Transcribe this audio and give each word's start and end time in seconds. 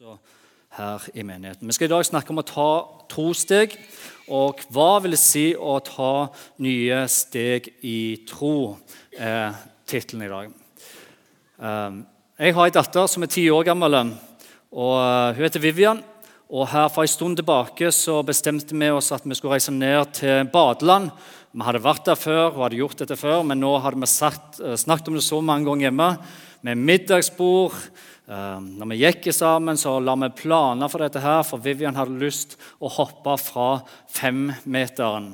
også 0.00 0.14
her 0.78 1.02
i 1.12 1.22
menigheten. 1.28 1.68
Vi 1.68 1.74
skal 1.76 1.90
i 1.90 1.92
dag 1.92 2.06
snakke 2.08 2.32
om 2.32 2.40
å 2.40 2.44
ta 2.46 2.68
to 3.10 3.34
steg. 3.36 3.74
Og 4.32 4.62
hva 4.72 4.94
vil 5.04 5.12
det 5.12 5.20
si 5.20 5.50
å 5.52 5.74
ta 5.84 6.30
nye 6.64 7.02
steg 7.12 7.68
i 7.84 8.22
tro? 8.24 8.78
er 9.12 9.58
tittelen 9.84 10.24
i 10.24 10.30
dag. 10.30 10.56
Um, 11.60 12.00
jeg 12.40 12.56
har 12.56 12.70
en 12.70 12.76
datter 12.78 13.12
som 13.12 13.26
er 13.26 13.32
ti 13.34 13.44
år 13.52 13.66
gammel. 13.68 13.98
og 14.72 14.96
uh, 14.96 15.36
Hun 15.36 15.44
heter 15.44 15.60
Vivian. 15.60 16.00
Og 16.48 16.70
her 16.72 16.88
For 16.88 17.04
en 17.04 17.12
stund 17.18 17.36
tilbake 17.36 17.92
så 17.92 18.22
bestemte 18.24 18.72
vi 18.72 18.88
oss 18.88 19.12
at 19.12 19.28
vi 19.28 19.36
skulle 19.36 19.58
reise 19.58 19.74
ned 19.74 20.14
til 20.16 20.48
badeland. 20.48 21.12
Vi 21.52 21.66
hadde 21.66 21.84
vært 21.84 22.08
der 22.08 22.16
før 22.16 22.54
og 22.54 22.62
hadde 22.64 22.80
gjort 22.80 23.04
dette 23.04 23.20
før, 23.20 23.42
men 23.44 23.60
nå 23.60 23.76
hadde 23.84 24.00
vi 24.00 24.08
sagt, 24.08 24.62
uh, 24.64 24.78
snakket 24.80 25.12
om 25.12 25.20
det 25.20 25.28
så 25.28 25.44
mange 25.44 25.68
ganger 25.68 25.90
hjemme. 25.90 26.14
Med 26.62 26.78
middagsbord, 26.78 27.76
Ehm, 28.30 28.76
når 28.78 28.92
vi 28.92 29.00
gikk 29.00 29.28
sammen, 29.34 29.78
så 29.78 29.96
la 29.98 30.14
vi 30.22 30.30
planer 30.44 30.90
for 30.90 31.02
dette, 31.02 31.22
her, 31.22 31.42
for 31.46 31.62
Vivian 31.62 31.96
hadde 31.98 32.18
lyst 32.20 32.54
å 32.78 32.90
hoppe 32.94 33.34
fra 33.42 33.80
femmeteren. 34.14 35.32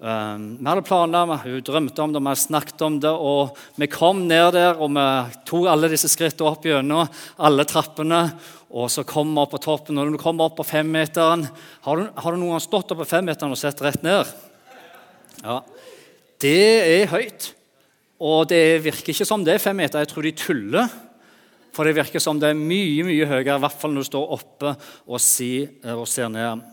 Ehm, 0.00 0.44
vi 0.60 0.68
hadde 0.68 0.86
planer, 0.86 1.34
hun 1.42 1.64
drømte 1.66 2.04
om 2.04 2.14
det, 2.14 2.22
vi 2.22 2.30
hadde 2.30 2.44
snakket 2.44 2.86
om 2.86 3.00
det. 3.02 3.10
og 3.10 3.58
Vi 3.76 3.90
kom 3.90 4.28
ned 4.28 4.52
der 4.54 4.78
og 4.78 4.94
vi 4.94 5.08
tok 5.44 5.66
alle 5.66 5.90
disse 5.90 6.08
skrittene 6.08 6.52
opp 6.52 6.62
gjennom 6.62 7.08
alle 7.36 7.64
trappene. 7.64 8.38
Og 8.70 8.86
så 8.88 9.02
kom 9.02 9.34
vi 9.34 9.40
opp 9.40 9.50
på 9.50 9.64
toppen. 9.66 9.98
og 9.98 10.06
Når 10.06 10.12
du 10.12 10.22
kommer 10.22 10.44
opp 10.44 10.56
på 10.56 10.62
femmeteren 10.62 11.50
Har 11.82 11.96
du, 11.96 12.10
har 12.14 12.30
du 12.30 12.38
noen 12.38 12.54
gang 12.54 12.60
stått 12.60 12.92
opp 12.92 13.02
på 13.02 13.10
femmeteren 13.10 13.50
og 13.50 13.58
sett 13.58 13.82
rett 13.82 14.02
ned? 14.04 14.24
Ja. 15.42 15.62
Det 16.38 17.02
er 17.02 17.10
høyt. 17.10 17.54
Og 18.20 18.48
det 18.50 18.82
virker 18.84 19.14
ikke 19.14 19.28
som 19.28 19.44
det 19.44 19.56
er 19.56 19.62
fem 19.62 19.78
meter. 19.80 20.02
Jeg 20.02 20.12
tror 20.12 20.26
de 20.26 20.34
tuller. 20.36 20.98
For 21.74 21.86
det 21.86 21.94
virker 21.96 22.22
som 22.22 22.40
det 22.40 22.50
er 22.50 22.58
mye 22.58 23.04
mye 23.06 23.28
høyere, 23.30 23.56
i 23.56 23.62
hvert 23.62 23.78
fall 23.78 23.94
når 23.94 24.04
du 24.04 24.10
står 24.10 24.32
oppe 24.36 24.72
og, 25.06 25.20
si, 25.22 25.68
og 25.86 26.06
ser 26.10 26.28
ned. 26.32 26.64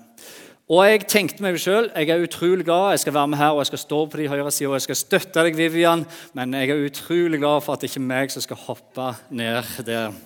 Og 0.67 0.81
jeg 0.83 1.05
tenkte 1.07 1.43
meg 1.45 1.55
selv, 1.63 1.93
jeg 1.95 2.11
er 2.11 2.25
utrolig 2.25 2.65
glad 2.67 2.97
jeg 2.97 3.05
skal 3.05 3.15
være 3.15 3.31
med 3.31 3.39
her 3.39 3.53
og 3.53 3.61
jeg 3.61 3.69
skal 3.69 3.81
stå 3.85 3.99
på 4.11 4.19
de 4.19 4.25
høyre 4.27 4.51
sida 4.51 4.71
og 4.73 4.75
jeg 4.75 4.87
skal 4.89 4.99
støtte 4.99 5.45
deg, 5.45 5.55
Vivian, 5.55 6.03
men 6.35 6.57
jeg 6.57 6.73
er 6.73 6.83
utrolig 6.89 7.39
glad 7.39 7.63
for 7.63 7.77
at 7.77 7.85
det 7.85 7.91
ikke 7.91 8.01
er 8.01 8.09
meg 8.09 8.33
som 8.33 8.43
skal 8.43 8.59
hoppe 8.65 9.13
ned 9.31 9.69
der. 9.87 10.17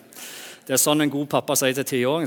Det 0.66 0.74
er 0.74 0.82
sånn 0.82 1.04
en 1.04 1.14
god 1.14 1.30
pappa 1.30 1.60
sier 1.60 1.78
til 1.78 1.90
tiåring. 1.92 2.26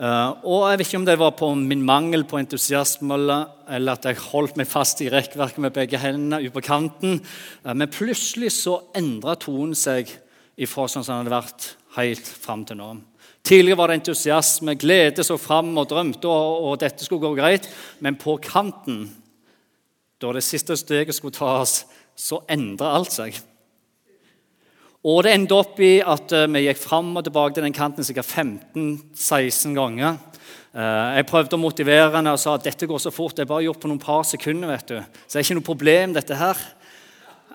Uh, 0.00 0.32
og 0.48 0.62
Jeg 0.70 0.78
vet 0.78 0.86
ikke 0.88 0.98
om 1.02 1.04
det 1.04 1.18
var 1.20 1.34
på 1.36 1.50
min 1.60 1.82
mangel 1.84 2.22
på 2.24 2.38
entusiasme 2.40 3.18
eller 3.20 3.90
at 3.92 4.06
jeg 4.08 4.16
holdt 4.30 4.56
meg 4.56 4.70
fast 4.70 5.02
i 5.04 5.10
rekkverket 5.12 5.60
med 5.60 5.74
begge 5.76 6.00
hendene 6.00 6.38
ut 6.40 6.54
på 6.54 6.62
kanten, 6.64 7.18
uh, 7.66 7.74
men 7.74 7.90
plutselig 7.92 8.54
så 8.56 8.78
endra 8.96 9.34
tonen 9.36 9.76
seg 9.76 10.08
ifra 10.56 10.86
sånn 10.88 11.04
som 11.04 11.18
det 11.18 11.26
hadde 11.26 11.34
vært 11.34 11.68
helt 11.98 12.32
fram 12.46 12.64
til 12.64 12.80
nå. 12.80 12.88
Tidligere 13.44 13.76
var 13.76 13.92
det 13.92 13.98
entusiasme, 14.00 14.78
glede 14.80 15.24
så 15.26 15.36
fram 15.40 15.72
og 15.76 15.88
drømte, 15.92 16.28
og, 16.28 16.64
og 16.70 16.80
dette 16.80 17.04
skulle 17.04 17.24
gå 17.24 17.36
greit. 17.36 17.68
Men 18.00 18.16
på 18.20 18.38
kanten, 18.44 19.06
da 20.20 20.32
det 20.36 20.44
siste 20.44 20.76
steget 20.80 21.16
skulle 21.16 21.36
tas, 21.36 21.82
så 22.16 22.42
endra 22.52 22.92
alt 22.96 23.12
seg. 23.16 23.36
Og 25.00 25.22
det 25.24 25.32
endte 25.32 25.56
opp 25.56 25.78
i 25.80 25.94
at 26.04 26.32
uh, 26.36 26.48
vi 26.52 26.66
gikk 26.66 26.80
fram 26.82 27.14
og 27.16 27.24
tilbake 27.24 27.56
til 27.56 27.64
den 27.64 27.76
kanten 27.76 28.04
sikkert 28.04 28.28
15-16 28.28 29.72
ganger. 29.72 30.18
Uh, 30.76 31.16
jeg 31.16 31.28
prøvde 31.30 31.56
å 31.56 31.60
motivere 31.62 32.10
henne 32.18 32.34
og 32.36 32.42
sa 32.42 32.58
at 32.58 32.66
dette 32.66 32.88
går 32.88 33.00
så 33.00 33.12
fort. 33.14 33.32
Det 33.38 33.46
er 33.46 33.48
bare 33.48 33.64
gjort 33.64 33.80
på 33.80 33.88
noen 33.88 34.02
par 34.02 34.26
sekunder. 34.28 34.68
vet 34.68 34.92
du. 34.92 34.98
Så 35.24 35.32
det 35.32 35.40
er 35.40 35.46
ikke 35.46 35.56
noe 35.56 35.68
problem, 35.70 36.12
dette 36.18 36.36
her. 36.36 36.60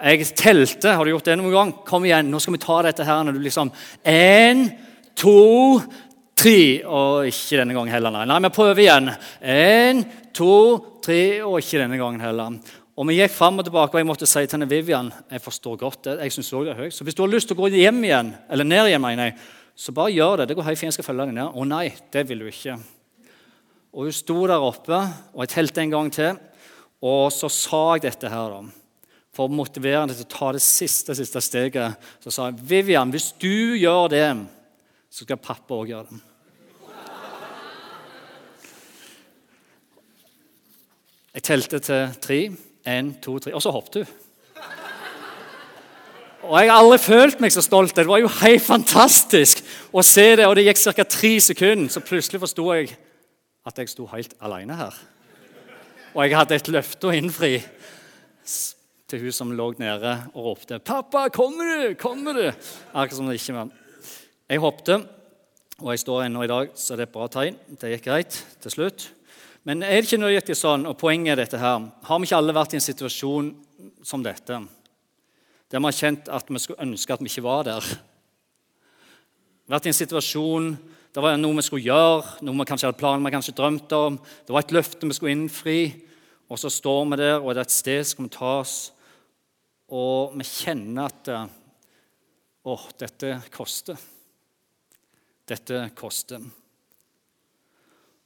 Jeg 0.01 0.25
telte. 0.33 0.95
Har 0.97 1.05
du 1.05 1.13
gjort 1.13 1.29
det 1.29 1.37
noen 1.37 1.53
gang? 1.53 1.75
Kom 1.85 2.07
igjen, 2.09 2.33
nå 2.33 2.41
skal 2.41 2.57
vi 2.57 2.63
ta 2.65 2.79
dette 2.87 3.05
her. 3.05 3.21
Når 3.23 3.37
du 3.37 3.45
liksom 3.45 3.69
Én, 4.09 4.65
to, 5.15 5.37
tre 6.35 6.81
Og 6.81 7.29
ikke 7.29 7.61
denne 7.61 7.77
gangen 7.77 7.93
heller, 7.93 8.11
nei. 8.11 8.25
Nei, 8.27 8.41
vi 8.43 8.53
prøver 8.57 8.81
igjen. 8.87 9.13
Én, 9.53 10.01
to, 10.33 10.55
tre, 11.05 11.21
og 11.45 11.61
ikke 11.61 11.85
denne 11.85 12.01
gangen 12.01 12.25
heller. 12.25 12.57
Og 12.95 13.07
Vi 13.09 13.17
gikk 13.17 13.33
fram 13.35 13.59
og 13.59 13.65
tilbake, 13.67 13.91
og 13.91 13.99
jeg 13.99 14.07
måtte 14.07 14.27
si 14.29 14.45
til 14.45 14.55
henne 14.55 14.69
Vivian 14.71 15.11
jeg 15.31 15.43
forstår 15.43 15.75
godt 15.81 16.03
det, 16.07 16.19
jeg 16.23 16.31
synes 16.31 16.53
også 16.53 16.63
det 16.63 16.71
er 16.71 16.79
høyt, 16.79 16.93
så 16.95 17.03
hvis 17.03 17.15
du 17.15 17.23
har 17.25 17.33
lyst 17.33 17.49
til 17.49 17.57
å 17.57 17.61
gå 17.65 17.73
hjem 17.75 18.03
igjen, 18.07 18.29
eller 18.49 18.67
ned 18.67 18.87
igjen, 18.87 19.03
mener 19.03 19.29
jeg, 19.29 19.37
så 19.75 19.91
bare 19.91 20.13
gjør 20.15 20.37
det. 20.39 20.47
Det 20.47 20.55
går 20.55 20.69
helt 20.69 20.79
fint, 20.79 20.87
jeg 20.87 20.95
skal 20.95 21.09
følge 21.09 21.25
deg 21.27 21.35
ned. 21.35 21.51
Å 21.51 21.65
nei, 21.67 21.89
det 22.15 22.21
vil 22.29 22.45
du 22.45 22.47
ikke. 22.47 22.77
Og 23.91 24.07
Hun 24.07 24.15
sto 24.15 24.37
der 24.47 24.63
oppe, 24.63 25.01
og 25.35 25.43
jeg 25.43 25.51
telte 25.51 25.83
en 25.83 25.91
gang 25.91 26.11
til. 26.15 26.39
Og 27.03 27.27
så 27.35 27.51
sa 27.51 27.81
jeg 27.97 28.05
dette 28.07 28.31
her, 28.31 28.55
da 28.55 28.85
for 29.35 29.49
å 29.49 29.51
motivere 29.51 29.99
henne 29.99 30.15
til 30.15 30.23
å 30.23 30.31
ta 30.31 30.53
det 30.55 30.63
siste, 30.63 31.15
siste 31.17 31.41
steget, 31.43 31.99
så 32.23 32.31
sa 32.31 32.47
jeg 32.47 32.61
Vivian, 32.69 33.11
hvis 33.11 33.33
du 33.41 33.75
gjør 33.75 34.07
det, 34.13 34.29
så 35.11 35.27
skal 35.27 35.41
pappa 35.43 35.75
òg 35.75 35.91
gjøre 35.91 36.07
det. 36.07 36.21
Jeg 41.35 41.43
telte 41.43 41.81
til 41.83 42.15
tre. 42.23 42.39
Én, 42.85 43.15
to, 43.21 43.39
tre. 43.39 43.53
Og 43.55 43.61
så 43.61 43.73
hoppet 43.73 44.03
hun. 44.03 44.21
Og 46.45 46.59
Jeg 46.61 46.69
har 46.69 46.77
aldri 46.77 46.99
følt 47.01 47.39
meg 47.41 47.53
så 47.53 47.63
stolt. 47.65 47.95
Det 47.95 48.05
var 48.05 48.21
jo 48.21 48.29
helt 48.29 48.61
fantastisk 48.61 49.63
å 49.89 50.03
se 50.05 50.27
det. 50.37 50.45
Og 50.45 50.55
det 50.55 50.67
gikk 50.67 50.83
ca. 50.93 51.05
tre 51.09 51.33
sekunder, 51.41 51.89
så 51.89 52.03
plutselig 52.05 52.41
forsto 52.43 52.67
jeg 52.73 52.91
at 53.65 53.81
jeg 53.81 53.89
sto 53.89 54.05
helt 54.11 54.35
alene 54.45 54.77
her. 54.77 54.99
Og 56.13 56.21
jeg 56.23 56.37
hadde 56.37 56.55
et 56.59 56.69
løfte 56.69 57.09
å 57.09 57.15
innfri 57.17 57.57
til 59.09 59.25
hun 59.25 59.33
som 59.33 59.51
lå 59.57 59.71
nede 59.79 60.13
og 60.33 60.45
ropte 60.51 60.79
'Pappa, 60.79 61.29
kommer 61.29 61.65
du? 61.65 61.95
Kommer 61.95 62.33
du?' 62.33 62.53
Akkurat 62.93 63.17
som 63.17 63.27
det 63.27 63.41
ikke 63.41 63.53
var. 63.53 63.69
Jeg 64.49 64.59
hoppet, 64.59 65.07
og 65.81 65.91
jeg 65.91 65.99
står 65.99 66.23
ennå 66.23 66.43
i 66.43 66.47
dag, 66.47 66.69
så 66.75 66.95
det 66.95 66.99
er 66.99 67.09
et 67.09 67.11
bra 67.11 67.27
tegn. 67.27 67.57
Det 67.81 67.89
gikk 67.91 68.05
greit 68.05 68.45
til 68.61 68.71
slutt. 68.71 69.11
Men 69.65 69.81
er 69.81 69.97
det 69.97 70.05
ikke 70.05 70.21
nøyaktig 70.21 70.57
sånn, 70.59 70.85
og 70.85 70.97
poenget 71.01 71.33
er 71.33 71.41
dette 71.43 71.59
her, 71.59 71.91
Har 72.03 72.19
vi 72.19 72.27
ikke 72.27 72.37
alle 72.37 72.53
vært 72.53 72.73
i 72.73 72.77
en 72.77 72.85
situasjon 72.85 73.53
som 74.05 74.23
dette, 74.23 74.59
der 75.69 75.79
vi 75.79 75.85
har 75.85 75.97
kjent 75.97 76.29
at 76.29 76.49
vi 76.49 76.59
skulle 76.61 76.85
ønske 76.85 77.13
at 77.13 77.21
vi 77.21 77.31
ikke 77.31 77.43
var 77.47 77.63
der? 77.65 77.87
Vært 79.65 79.85
i 79.85 79.89
en 79.89 79.97
situasjon 79.97 80.75
det 81.15 81.23
var 81.23 81.37
noe 81.39 81.55
vi 81.55 81.63
skulle 81.63 81.87
gjøre, 81.87 82.41
noe 82.43 82.59
vi 82.59 82.65
kanskje 82.67 82.89
hadde 82.89 82.99
planer 82.99 83.23
vi 83.23 83.31
kanskje 83.31 83.53
drømte 83.55 83.95
om. 83.95 84.17
Det 84.19 84.51
var 84.51 84.65
et 84.65 84.73
løfte 84.75 85.07
vi 85.07 85.15
skulle 85.15 85.31
innfri. 85.31 85.79
Og 86.51 86.59
så 86.59 86.67
står 86.69 87.05
vi 87.07 87.17
der, 87.21 87.37
og 87.39 87.53
det 87.55 87.61
er 87.61 87.69
et 87.69 87.71
sted 87.71 88.03
som 88.03 88.27
tas 88.29 88.73
og 89.93 90.33
vi 90.37 90.45
kjenner 90.49 91.09
at 91.09 91.29
eh, 91.29 91.53
Å, 92.65 92.75
dette 92.97 93.35
koster. 93.53 93.99
Dette 95.45 95.83
koster. 95.93 96.41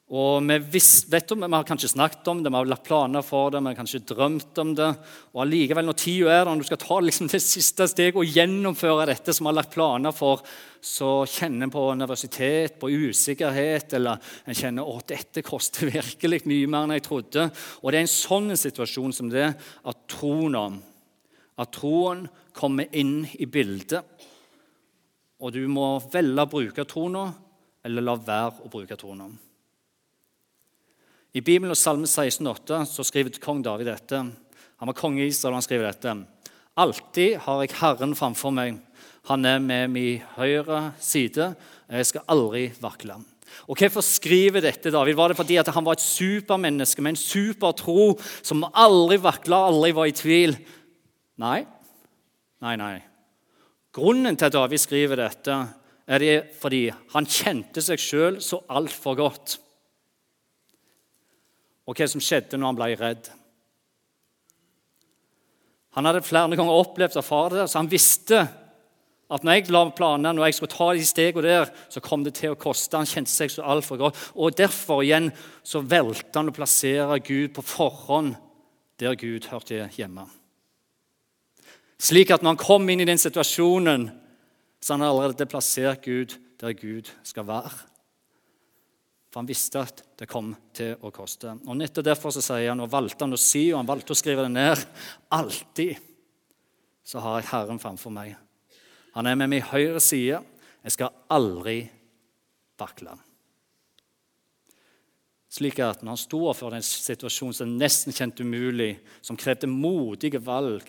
Og 0.10 0.42
vi, 0.42 0.56
visst, 0.74 1.06
vet 1.14 1.30
om, 1.36 1.44
vi 1.46 1.54
har 1.54 1.66
kanskje 1.70 1.92
snakket 1.92 2.28
om 2.32 2.40
det, 2.42 2.50
vi 2.50 2.58
har 2.58 2.70
lagt 2.72 2.88
planer 2.88 3.22
for 3.22 3.52
det, 3.54 3.60
vi 3.62 3.70
har 3.70 3.78
kanskje 3.78 4.02
drømt 4.10 4.58
om 4.64 4.72
det. 4.74 4.88
Og 5.36 5.42
allikevel, 5.44 5.86
når 5.86 5.98
tida 6.02 6.32
er 6.34 6.40
der, 6.40 6.50
når 6.50 6.64
du 6.64 6.70
skal 6.72 6.80
ta 6.82 6.96
liksom 7.04 7.28
det 7.30 7.42
siste 7.46 7.86
steget 7.92 8.18
og 8.18 8.32
gjennomføre 8.38 9.06
dette 9.12 9.36
som 9.36 9.46
vi 9.46 9.52
har 9.52 9.58
lagt 9.60 9.76
planer 9.76 10.16
for, 10.18 10.42
så 10.82 11.12
kjenner 11.30 11.68
en 11.68 11.74
på 11.76 11.84
nervøsitet, 12.00 12.80
på 12.82 12.90
usikkerhet, 12.90 13.94
eller 14.00 14.32
en 14.50 14.58
kjenner 14.58 14.90
at 14.96 15.12
dette 15.14 15.44
koster 15.46 15.92
virkelig 16.00 16.42
mye 16.50 16.72
mer 16.72 16.88
enn 16.88 16.96
jeg 16.98 17.06
trodde. 17.06 17.46
Og 17.84 17.92
det 17.92 18.00
er 18.00 18.08
en 18.08 18.14
sånn 18.14 18.56
situasjon 18.58 19.14
som 19.14 19.30
det 19.30 19.52
at 19.54 20.02
troen 20.10 20.58
om 20.58 20.80
at 21.60 21.74
troen 21.76 22.24
kommer 22.56 22.90
inn 22.96 23.28
i 23.38 23.46
bildet. 23.46 24.26
Og 25.40 25.54
du 25.54 25.62
må 25.72 25.92
velge 26.12 26.48
å 26.48 26.52
bruke 26.52 26.88
troen 26.90 27.20
eller 27.86 28.04
la 28.04 28.18
være 28.18 28.66
å 28.66 28.72
bruke 28.72 28.98
troen. 29.00 29.38
I 31.30 31.44
Bibelen 31.46 31.70
og 31.70 31.78
Salme 31.78 32.08
16,8 32.10 32.86
så 32.90 33.04
skriver 33.06 33.38
kong 33.42 33.60
David 33.62 33.92
dette. 33.92 34.18
Han 34.82 34.90
var 34.90 34.98
konge 34.98 35.22
i 35.22 35.30
Israel, 35.30 35.54
og 35.54 35.60
han 35.60 35.66
skriver 35.68 35.92
dette. 35.92 36.16
Alltid 36.80 37.36
har 37.44 37.62
jeg 37.62 37.76
Herren 37.78 38.16
framfor 38.18 38.54
meg. 38.56 38.80
Han 39.30 39.46
er 39.46 39.60
med 39.62 39.92
min 39.94 40.24
høyre 40.40 40.96
side. 40.98 41.52
Jeg 41.86 42.10
skal 42.10 42.26
aldri 42.34 42.70
vakle. 42.82 43.20
Og 43.70 43.78
Hvorfor 43.78 44.06
skriver 44.06 44.66
dette 44.66 44.90
David? 44.94 45.18
Var 45.18 45.30
det 45.30 45.38
fordi 45.38 45.60
han 45.62 45.86
var 45.86 45.98
et 45.98 46.06
supermenneske 46.06 47.02
med 47.06 47.14
en 47.14 47.22
supertro 47.22 48.16
som 48.42 48.66
aldri 48.74 49.20
vakla, 49.22 49.68
aldri 49.70 49.94
var 49.94 50.10
i 50.10 50.18
tvil? 50.18 50.58
Nei. 51.38 51.62
Nei, 52.66 52.76
nei. 52.76 52.96
Grunnen 53.94 54.38
til 54.38 54.50
at 54.50 54.58
David 54.58 54.82
skriver 54.82 55.22
dette, 55.28 55.62
er 56.10 56.22
det 56.26 56.36
fordi 56.58 56.88
han 57.14 57.30
kjente 57.30 57.86
seg 57.86 58.02
sjøl 58.02 58.42
så 58.42 58.64
altfor 58.70 59.18
godt. 59.18 59.60
Og 61.90 61.98
hva 61.98 62.08
som 62.10 62.22
skjedde 62.22 62.60
når 62.60 62.70
han 62.70 62.78
ble 62.78 62.90
redd. 63.00 63.30
Han 65.98 66.06
hadde 66.06 66.22
flere 66.22 66.54
ganger 66.54 66.82
opplevd 66.84 67.18
av 67.18 67.24
erfare 67.24 67.56
det, 67.58 67.70
så 67.72 67.82
han 67.82 67.90
visste 67.90 68.44
at 69.30 69.46
når 69.46 69.60
jeg 69.60 69.74
la 69.74 69.82
planene, 69.94 70.32
når 70.34 70.48
jeg 70.48 70.58
skulle 70.58 70.74
ta 70.74 70.88
de 70.98 71.06
stegene 71.06 71.46
der, 71.46 71.72
så 71.94 72.02
kom 72.02 72.24
det 72.26 72.34
til 72.40 72.54
å 72.56 72.60
koste. 72.60 72.98
Han 72.98 73.10
kjente 73.10 73.30
seg 73.30 73.52
så 73.54 73.66
altfor 73.66 74.00
godt. 74.02 74.22
Og 74.34 74.56
Derfor 74.58 75.04
igjen 75.06 75.30
så 75.66 75.84
valgte 75.86 76.42
han 76.42 76.50
å 76.50 76.56
plassere 76.56 77.20
Gud 77.22 77.54
på 77.58 77.66
forhånd 77.66 78.38
der 79.00 79.18
Gud 79.18 79.46
hørte 79.52 79.86
hjemme. 79.96 80.26
Slik 82.00 82.32
at 82.34 82.42
når 82.42 82.56
han 82.56 82.64
kom 82.64 82.90
inn 82.90 83.04
i 83.04 83.08
den 83.08 83.22
situasjonen, 83.22 84.10
så 84.82 84.96
han 84.96 85.06
allerede 85.06 85.50
plassert 85.50 86.06
Gud 86.06 86.38
der 86.60 86.74
Gud 86.74 87.12
skal 87.28 87.48
være. 87.48 87.89
For 89.30 89.42
han 89.44 89.50
visste 89.50 89.84
at 89.86 90.04
det 90.18 90.28
kom 90.30 90.52
til 90.74 90.96
å 91.06 91.12
koste. 91.14 91.54
Og 91.70 91.78
Nettopp 91.78 92.08
derfor 92.08 92.34
så 92.34 92.42
sier 92.42 92.72
han, 92.72 92.82
og 92.82 92.90
valgte 92.92 93.28
han 93.28 93.38
å 93.38 93.40
si, 93.40 93.68
og 93.70 93.84
han 93.84 93.90
valgte 93.90 94.16
å 94.16 94.18
skrive 94.18 94.48
det 94.48 94.54
ned 94.56 94.86
Alltid 95.38 96.06
så 97.10 97.22
har 97.24 97.40
jeg 97.40 97.50
Herren 97.50 97.82
framfor 97.82 98.14
meg. 98.14 98.36
Han 99.16 99.26
er 99.26 99.38
med 99.38 99.50
min 99.50 99.66
høyre 99.66 100.02
side. 100.04 100.44
Jeg 100.86 100.94
skal 100.94 101.16
aldri 101.34 101.82
vakle. 102.78 103.16
Slik 105.50 105.80
at 105.82 106.04
når 106.04 106.14
han 106.14 106.22
sto 106.22 106.44
overfor 106.44 106.76
en 106.78 106.86
situasjon 106.86 107.56
som 107.58 107.72
nesten 107.80 108.14
kjente 108.14 108.46
umulig, 108.46 109.00
som 109.26 109.38
krevde 109.38 109.70
modige 109.70 110.42
valg, 110.46 110.86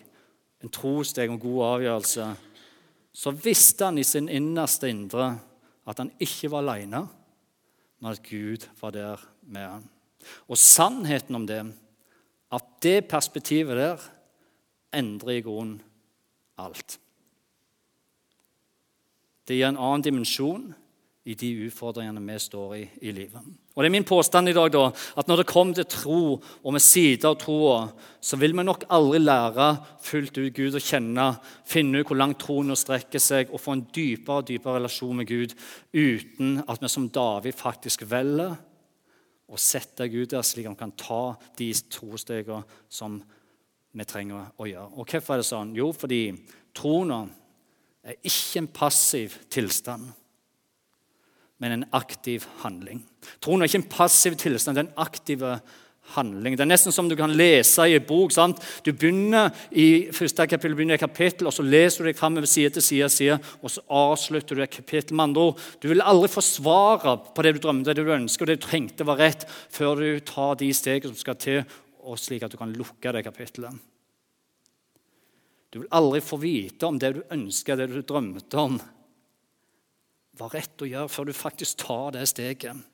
en 0.61 0.69
trosteg 0.69 1.33
og 1.33 1.41
god 1.41 1.63
avgjørelse, 1.71 2.27
så 3.11 3.33
visste 3.33 3.89
han 3.89 3.97
i 3.97 4.05
sin 4.05 4.29
innerste 4.29 4.91
indre 4.91 5.31
at 5.89 5.97
han 5.97 6.13
ikke 6.21 6.51
var 6.53 6.61
alene, 6.61 7.01
men 8.01 8.11
at 8.11 8.23
Gud 8.25 8.67
var 8.81 8.91
der 8.91 9.21
med 9.41 9.61
ham. 9.61 9.85
Og 10.47 10.57
sannheten 10.57 11.35
om 11.35 11.47
det, 11.47 11.61
at 12.51 12.65
det 12.83 13.07
perspektivet 13.07 13.77
der 13.77 14.03
endrer 14.93 15.37
i 15.37 15.41
grunnen 15.45 15.81
alt. 16.57 16.99
Det 19.47 19.57
gir 19.57 19.69
en 19.69 19.79
annen 19.79 20.03
dimensjon 20.05 20.73
i 21.25 21.33
de 21.37 21.51
utfordringene 21.67 22.21
vi 22.25 22.39
står 22.39 22.75
i 22.75 22.83
i 23.01 23.11
livet. 23.11 23.41
Og 23.71 23.83
Det 23.83 23.87
er 23.87 23.93
min 23.93 24.03
påstand 24.03 24.49
i 24.51 24.53
dag 24.53 24.71
da, 24.73 24.89
at 24.91 25.27
når 25.27 25.41
det 25.41 25.47
kommer 25.47 25.73
til 25.77 25.85
tro, 25.87 26.41
og 26.63 26.73
med 26.75 26.83
sider 26.83 27.29
av 27.29 27.37
troa, 27.39 27.77
så 28.19 28.35
vil 28.37 28.51
vi 28.57 28.65
nok 28.67 28.83
aldri 28.91 29.21
lære 29.21 29.67
fullt 30.03 30.39
ut 30.41 30.57
Gud 30.57 30.75
å 30.75 30.83
kjenne, 30.83 31.27
finne 31.63 32.01
ut 32.01 32.09
hvor 32.09 32.19
langt 32.19 32.41
troen 32.43 32.75
strekker 32.75 33.23
seg, 33.23 33.47
og 33.47 33.63
få 33.63 33.77
en 33.77 33.85
dypere 33.95 34.41
og 34.41 34.49
dypere 34.49 34.75
relasjon 34.81 35.21
med 35.21 35.29
Gud 35.31 35.55
uten 35.95 36.59
at 36.67 36.83
vi 36.83 36.91
som 36.91 37.07
David 37.15 37.55
faktisk 37.55 38.03
velger 38.11 38.57
å 39.51 39.59
sette 39.59 40.09
Gud 40.11 40.33
der, 40.33 40.43
slik 40.43 40.67
at 40.67 40.75
vi 40.75 40.83
kan 40.83 40.97
ta 40.99 41.23
de 41.59 41.71
trostegene 41.91 42.67
som 42.91 43.21
vi 43.91 44.07
trenger 44.07 44.51
å 44.59 44.67
gjøre. 44.67 44.89
Og 44.99 45.07
Hvorfor 45.07 45.35
er 45.35 45.41
det 45.41 45.47
sånn? 45.47 45.75
Jo, 45.79 45.91
fordi 45.95 46.25
troen 46.75 47.31
er 48.03 48.19
ikke 48.19 48.65
en 48.65 48.73
passiv 48.75 49.39
tilstand 49.51 50.11
men 51.61 51.77
en 51.77 51.87
aktiv 51.93 52.47
handling. 52.63 53.03
Troen 53.43 53.61
er 53.61 53.69
ikke 53.69 53.83
en 53.83 53.91
passiv 53.93 54.35
tilstand, 54.41 54.77
det 54.77 54.83
er 54.83 54.89
en 54.89 55.03
aktiv 55.05 55.45
handling. 56.15 56.55
Det 56.57 56.63
er 56.65 56.69
nesten 56.69 56.93
som 56.93 57.09
du 57.09 57.15
kan 57.19 57.33
lese 57.37 57.85
i 57.87 57.95
en 57.95 58.05
bok. 58.07 58.33
sant? 58.33 58.61
Du 58.83 58.91
begynner 58.91 59.51
i 59.71 60.09
første 60.15 60.47
kapittel, 60.47 60.75
begynner 60.75 60.97
i 60.97 61.01
kapittel, 61.01 61.47
og 61.47 61.53
så 61.55 61.65
leser 61.65 62.03
du 62.03 62.09
deg 62.09 62.19
framover 62.19 62.49
side 62.49 62.73
til 62.75 62.85
side, 62.85 63.09
side, 63.13 63.37
og 63.61 63.71
så 63.71 63.83
avslutter 63.87 64.57
du 64.57 64.63
et 64.63 64.73
kapittel. 64.73 65.15
Med 65.15 65.29
andre 65.29 65.45
ord, 65.51 65.61
du 65.81 65.87
vil 65.91 66.01
aldri 66.01 66.31
få 66.31 66.43
svaret 66.45 67.31
på 67.35 67.45
det 67.45 67.55
du 67.55 67.61
drømte, 67.63 67.93
det 67.93 68.05
du 68.05 68.15
ønsker, 68.15 68.43
og 68.43 68.51
det 68.51 68.59
du 68.59 68.65
trengte 68.65 69.07
var 69.07 69.21
rett, 69.21 69.45
før 69.69 70.01
du 70.01 70.19
tar 70.25 70.57
de 70.59 70.71
stegene 70.73 71.13
som 71.13 71.21
skal 71.21 71.39
til, 71.39 71.63
og 72.01 72.19
slik 72.19 72.43
at 72.43 72.51
du 72.51 72.57
kan 72.57 72.73
lukke 72.73 73.13
det 73.13 73.23
kapittelet. 73.27 73.77
Du 75.71 75.79
vil 75.79 75.93
aldri 75.95 76.19
få 76.19 76.35
vite 76.41 76.89
om 76.89 76.97
det 76.99 77.13
du 77.15 77.21
ønsker, 77.31 77.77
det 77.77 77.93
du 77.93 78.01
drømte 78.01 78.57
om, 78.59 78.81
var 80.39 80.53
rett 80.55 80.83
å 80.83 80.87
gjøre 80.87 81.11
før 81.11 81.29
du 81.29 81.35
faktisk 81.35 81.83
tar 81.83 82.15
det 82.15 82.27
steget 82.31 82.87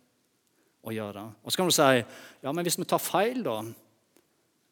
og 0.88 0.96
gjør 0.96 1.20
det. 1.20 1.26
Og 1.44 1.52
så 1.52 1.60
kan 1.60 1.70
du 1.70 1.76
si 1.76 1.92
ja, 2.00 2.52
men 2.52 2.66
hvis 2.66 2.80
vi 2.80 2.88
tar 2.88 3.04
feil, 3.04 3.44
da 3.46 3.62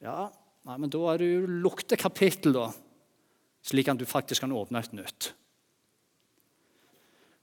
Ja, 0.05 0.27
nei, 0.67 0.75
men 0.81 0.91
da 0.91 1.01
er 1.11 1.21
det 1.21 1.31
jo 1.31 1.47
lukte 1.65 1.97
kapittel, 1.97 2.53
da. 2.55 2.69
Slik 3.65 3.89
at 3.89 3.97
du 3.97 4.05
faktisk 4.05 4.43
kan 4.43 4.53
åpne 4.53 4.83
et 4.83 4.93
nytt. 4.93 5.31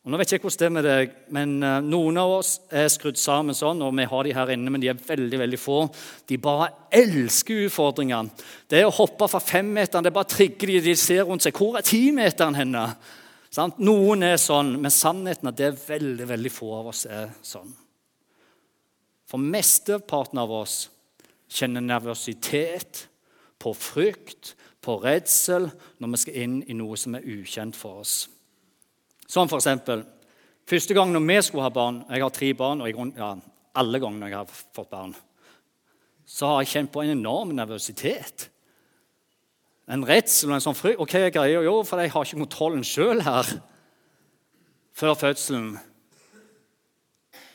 Og 0.03 0.11
nå 0.11 0.19
vet 0.19 0.33
jeg 0.33 0.41
ikke 0.41 0.49
hvordan 0.49 0.59
det 0.59 0.67
er 0.67 0.75
med 0.75 0.87
deg, 0.87 1.11
men 1.35 1.51
eh, 1.63 1.77
Noen 1.87 2.17
av 2.19 2.33
oss 2.41 2.57
er 2.75 2.89
skrudd 2.91 3.19
sammen 3.19 3.55
sånn, 3.55 3.85
og 3.87 3.93
vi 3.95 4.07
har 4.11 4.27
de 4.27 4.35
her 4.35 4.51
inne, 4.51 4.71
men 4.75 4.83
de 4.83 4.91
er 4.91 4.99
veldig 4.99 5.39
veldig 5.45 5.61
få. 5.63 5.77
De 6.27 6.39
bare 6.43 6.73
elsker 6.99 7.69
utfordringer. 7.69 8.31
Det 8.67 8.83
å 8.83 8.95
hoppe 8.97 9.29
fra 9.31 9.39
femmeteren, 9.43 10.03
det 10.03 10.15
bare 10.15 10.31
trigger 10.33 10.75
de, 10.75 10.81
de 10.89 10.97
ser 10.99 11.23
rundt 11.29 11.47
seg. 11.47 11.55
Hvor 11.55 11.79
er 11.79 11.87
timeteren 11.87 12.59
henne? 12.59 12.83
Sant? 13.53 13.81
Noen 13.85 14.25
er 14.25 14.39
sånn, 14.41 14.79
men 14.81 14.93
sannheten 14.95 15.51
er 15.51 15.53
at 15.53 15.59
det 15.59 15.67
er 15.69 15.81
veldig, 15.81 16.27
veldig 16.31 16.53
få 16.53 16.71
av 16.79 16.91
oss 16.95 17.05
er 17.05 17.35
sånn. 17.45 17.73
For 19.29 19.41
mesteparten 19.41 20.41
av 20.41 20.53
oss 20.57 20.77
kjenner 21.53 21.85
nervøsitet, 21.85 23.07
på 23.63 23.71
frykt, 23.79 24.57
på 24.83 24.97
redsel 25.05 25.69
når 26.03 26.11
vi 26.11 26.19
skal 26.19 26.39
inn 26.43 26.57
i 26.67 26.75
noe 26.75 26.97
som 26.99 27.15
er 27.15 27.29
ukjent 27.31 27.77
for 27.79 28.01
oss. 28.03 28.25
Som 29.31 29.47
for 29.53 29.61
eksempel, 29.61 30.03
Første 30.69 30.95
gang 30.95 31.11
når 31.13 31.25
vi 31.27 31.39
skulle 31.43 31.67
ha 31.67 31.75
barn 31.75 32.05
Jeg 32.07 32.23
har 32.23 32.31
tre 32.35 32.53
barn, 32.55 32.83
og 32.83 32.89
jeg, 32.89 33.13
ja, 33.19 33.35
alle 33.75 34.01
ganger 34.03 34.29
jeg 34.29 34.39
har 34.39 34.51
fått 34.53 34.91
barn, 34.93 35.15
så 36.29 36.49
har 36.49 36.63
jeg 36.63 36.71
kjent 36.73 36.93
på 36.93 37.03
en 37.03 37.15
enorm 37.17 37.55
nervøsitet 37.57 38.47
en 39.91 40.05
redsel 40.07 40.53
og 40.53 40.57
en 40.59 40.65
sånn 40.65 40.79
frykt. 40.79 41.01
Og 41.03 41.11
hva 41.11 41.47
er? 41.47 41.57
Jo, 41.67 41.81
for 41.87 42.03
jeg 42.03 42.13
har 42.15 42.27
ikke 42.27 42.43
kontrollen 42.45 42.85
sjøl 42.87 43.25
her 43.27 43.49
før 44.97 45.17
fødselen. 45.19 45.73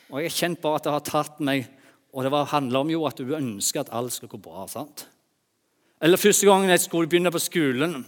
Og 0.07 0.21
jeg 0.21 0.31
har 0.31 0.37
kjent 0.37 0.61
bare 0.63 0.79
at 0.79 0.87
det 0.87 0.95
har 0.95 1.05
tatt 1.07 1.41
meg 1.43 1.67
Og 2.15 2.23
det 2.23 2.31
handler 2.49 2.79
om 2.79 2.89
jo 2.89 3.01
at 3.05 3.19
du 3.19 3.35
ønsker 3.35 3.83
at 3.83 3.91
alt 3.93 4.15
skal 4.15 4.29
gå 4.31 4.39
bra. 4.41 4.63
sant? 4.65 5.05
Eller 6.01 6.17
første 6.17 6.47
gangen 6.47 6.71
jeg 6.71 6.81
skulle 6.81 7.09
begynne 7.09 7.29
på 7.29 7.41
skolen. 7.43 7.99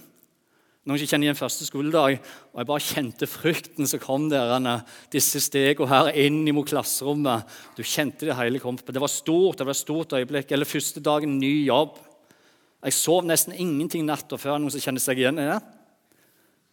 Noen 0.80 0.96
ikke 0.96 1.12
kjenner 1.12 1.28
igjen 1.28 1.38
første 1.38 1.66
skoledag. 1.68 2.16
Og 2.50 2.58
jeg 2.58 2.68
bare 2.70 2.82
kjente 2.82 3.28
frykten 3.28 3.86
som 3.86 4.00
kom 4.02 4.26
der, 4.32 4.82
disse 5.12 5.38
stegene 5.44 5.86
her 5.92 6.10
inn 6.18 6.40
mot 6.56 6.66
klasserommet. 6.66 7.46
Du 7.76 7.84
kjente 7.84 8.26
det 8.26 8.38
hele 8.38 8.58
kom. 8.58 8.80
Det 8.80 9.04
var 9.04 9.12
stort, 9.12 9.60
det 9.60 9.68
var 9.68 9.76
et 9.76 9.82
stort 9.84 10.16
øyeblikk. 10.16 10.50
Eller 10.50 10.66
første 10.66 11.04
dagen, 11.04 11.38
ny 11.38 11.66
jobb. 11.68 12.00
Jeg 12.80 12.96
sov 12.96 13.26
nesten 13.28 13.52
ingenting 13.52 14.06
natta 14.08 14.38
før. 14.40 14.56
Noen 14.58 14.72
som 14.72 14.80
kjenner 14.80 15.02
seg 15.04 15.20
igjen 15.20 15.40
i 15.40 15.48
det? 15.50 15.60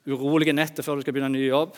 Urolige 0.07 0.56
netter 0.56 0.86
før 0.86 0.98
du 0.98 1.04
skal 1.04 1.15
begynne 1.15 1.33
en 1.33 1.36
ny 1.36 1.50
jobb. 1.50 1.75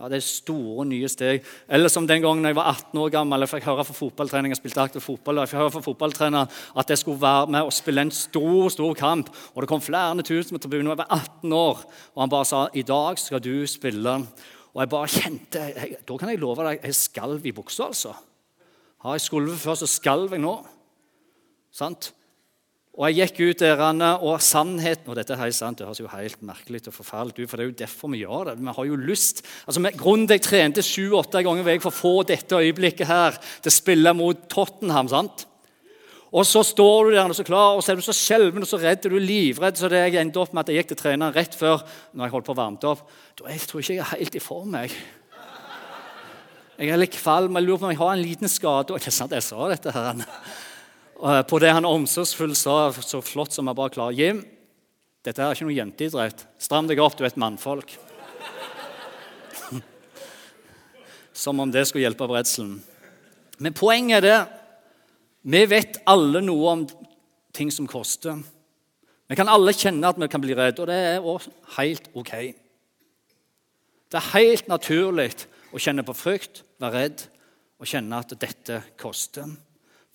Ja, 0.00 0.08
Det 0.08 0.16
er 0.16 0.24
store, 0.24 0.86
nye 0.88 1.08
steg. 1.12 1.44
Eller 1.68 1.92
som 1.92 2.06
den 2.08 2.22
gangen 2.22 2.44
jeg 2.44 2.56
var 2.56 2.72
18 2.72 2.98
år 2.98 3.10
gammel. 3.12 3.44
Jeg 3.44 3.52
fikk 3.52 3.68
høre 3.68 3.84
fra 3.84 3.94
fotballtrening, 3.94 4.50
jeg 4.50 4.58
spilte 4.62 4.82
aktiv 4.82 5.04
fotball, 5.04 5.42
jeg 5.42 5.52
fikk 5.52 5.60
høre 5.60 5.74
fra 5.74 5.84
fotballtrener 5.84 6.62
at 6.80 6.88
jeg 6.88 7.02
skulle 7.02 7.20
være 7.20 7.50
med 7.52 7.68
og 7.68 7.74
spille 7.76 8.06
en 8.06 8.10
stor 8.10 8.70
stor 8.72 8.94
kamp. 8.96 9.28
Og 9.54 9.60
Det 9.60 9.68
kom 9.68 9.84
flere 9.84 10.24
tusen 10.24 10.56
på 10.56 10.62
tribunen. 10.62 10.88
Jeg 10.88 11.02
var 11.04 11.12
18 11.12 11.52
år, 11.52 11.84
og 12.16 12.22
han 12.22 12.32
bare 12.32 12.48
sa 12.48 12.68
i 12.74 12.82
dag 12.82 13.18
skal 13.18 13.44
du 13.44 13.66
spille. 13.66 14.16
Og 14.74 14.80
jeg 14.80 14.88
bare 14.88 15.06
kjente 15.06 15.58
jeg, 15.76 15.96
Da 16.08 16.16
kan 16.16 16.28
jeg 16.30 16.40
love 16.40 16.64
deg 16.64 16.80
jeg 16.82 16.94
skalv 16.94 17.46
i 17.46 17.52
buksa, 17.52 17.86
altså. 17.86 18.14
Har 19.00 19.14
jeg 19.14 19.20
skulvet 19.20 19.60
før, 19.60 19.74
så 19.74 19.86
skalv 19.86 20.32
jeg 20.32 20.40
nå. 20.40 20.56
Sant? 21.70 22.12
Og 23.00 23.08
jeg 23.08 23.30
gikk 23.30 23.38
ut 23.40 23.62
der, 23.64 23.80
og 24.20 24.42
sannheten 24.44 25.08
Og 25.08 25.16
dette 25.16 25.32
er 25.32 25.52
sant, 25.56 25.78
det 25.80 25.86
høres 25.88 26.02
jo 26.02 26.10
helt 26.12 26.42
merkelig 26.44 26.82
og 26.84 26.92
forferdelig 26.98 27.46
ut, 27.46 27.48
for 27.48 27.56
det 27.56 27.64
er 27.64 27.70
jo 27.70 27.78
derfor 27.78 28.10
vi 28.12 28.20
gjør 28.20 28.50
det. 28.50 28.56
Vi 28.60 28.74
har 28.76 28.88
jo 28.90 28.98
lyst. 29.00 29.40
Altså, 29.64 29.80
med 29.80 29.96
Grunnen 29.96 30.26
til 30.28 30.36
jeg 30.36 30.44
trente 30.44 30.84
sju-åtte 30.84 31.40
ganger 31.46 31.70
i 31.72 31.78
for 31.80 31.88
å 31.88 31.96
få 31.96 32.12
dette 32.28 32.60
øyeblikket 32.60 33.08
her 33.08 33.38
til 33.40 33.72
å 33.72 33.78
spille 33.78 34.12
mot 34.18 34.44
Tottenham. 34.52 35.08
sant? 35.08 35.46
Og 36.30 36.44
så 36.46 36.60
står 36.62 37.08
du 37.08 37.16
der 37.16 37.24
og 37.24 37.34
så 37.34 37.46
klar, 37.46 37.74
og 37.74 37.82
så 37.82 37.90
er 37.90 37.98
du 37.98 38.04
så 38.06 38.14
skjelven 38.14 38.62
og 38.62 38.68
så 38.68 38.78
redd 38.78 39.08
og 39.08 39.16
du 39.16 39.18
er 39.18 39.24
livredd. 39.24 39.80
Så 39.80 39.88
det 39.90 40.04
jeg 40.04 40.20
endte 40.20 40.42
opp 40.44 40.52
med 40.52 40.62
at 40.62 40.70
jeg 40.70 40.82
gikk 40.82 40.92
til 40.92 41.00
treneren 41.00 41.34
rett 41.34 41.56
før 41.56 41.80
når 42.12 42.28
jeg 42.28 42.34
holdt 42.36 42.50
på 42.50 42.54
å 42.54 42.60
varme 42.60 42.90
opp. 42.92 43.08
Da, 43.40 43.48
jeg 43.48 43.64
tror 43.64 43.80
ikke 43.80 43.96
jeg 43.96 44.04
er 44.04 44.12
helt 44.12 44.36
i 44.36 44.44
form. 44.44 44.76
Jeg 44.84 44.92
Jeg 46.80 46.88
er 46.94 46.96
litt 46.96 47.12
kvalm. 47.12 47.56
Jeg 47.58 47.66
lurer 47.66 47.80
på 47.80 47.84
om 47.88 47.90
jeg 47.92 48.00
har 48.00 48.12
en 48.14 48.22
liten 48.24 48.48
skade. 48.48 48.92
Og 48.92 49.00
det 49.00 49.10
er 49.10 49.12
sant, 49.12 49.32
jeg 49.36 49.44
sa 49.44 49.66
dette 49.68 49.92
her. 49.92 50.22
Eh, 51.20 51.42
på 51.42 51.58
det 51.60 51.72
han 51.76 51.84
omsorgsfullt 51.84 52.56
sa 52.56 52.92
så 53.04 53.20
flott 53.20 53.52
som 53.52 53.68
han 53.68 53.76
bare 53.76 53.92
klarer. 53.92 54.16
Jim, 54.16 54.40
dette 55.26 55.42
er 55.44 55.52
ikke 55.52 55.66
noe 55.68 55.76
jenteidrett. 55.76 56.46
Stram 56.60 56.88
deg 56.88 57.02
opp, 57.02 57.18
du 57.18 57.26
er 57.26 57.28
et 57.28 57.40
mannfolk. 57.40 57.92
Som 61.42 61.60
om 61.60 61.72
det 61.72 61.84
skulle 61.88 62.06
hjelpe 62.06 62.24
på 62.24 62.32
redselen. 62.32 62.78
Men 63.60 63.76
poenget 63.76 64.22
er 64.22 64.26
det 64.26 64.40
vi 65.52 65.60
vet 65.68 66.00
alle 66.08 66.40
noe 66.44 66.72
om 66.72 66.88
ting 67.56 67.70
som 67.72 67.86
koster. 67.88 68.40
Vi 69.28 69.36
kan 69.36 69.48
alle 69.48 69.72
kjenne 69.76 70.08
at 70.08 70.18
vi 70.20 70.28
kan 70.28 70.42
bli 70.42 70.56
redde, 70.56 70.82
og 70.82 70.88
det 70.90 70.96
er 70.96 71.24
også 71.24 71.52
helt 71.78 72.08
ok. 72.16 72.32
Det 74.10 74.18
er 74.18 74.32
helt 74.34 74.68
naturlig 74.68 75.30
å 75.72 75.80
kjenne 75.80 76.04
på 76.04 76.16
frykt, 76.16 76.64
være 76.80 77.04
redd 77.04 77.24
og 77.80 77.88
kjenne 77.88 78.20
at 78.20 78.32
dette 78.40 78.82
koster. 79.00 79.48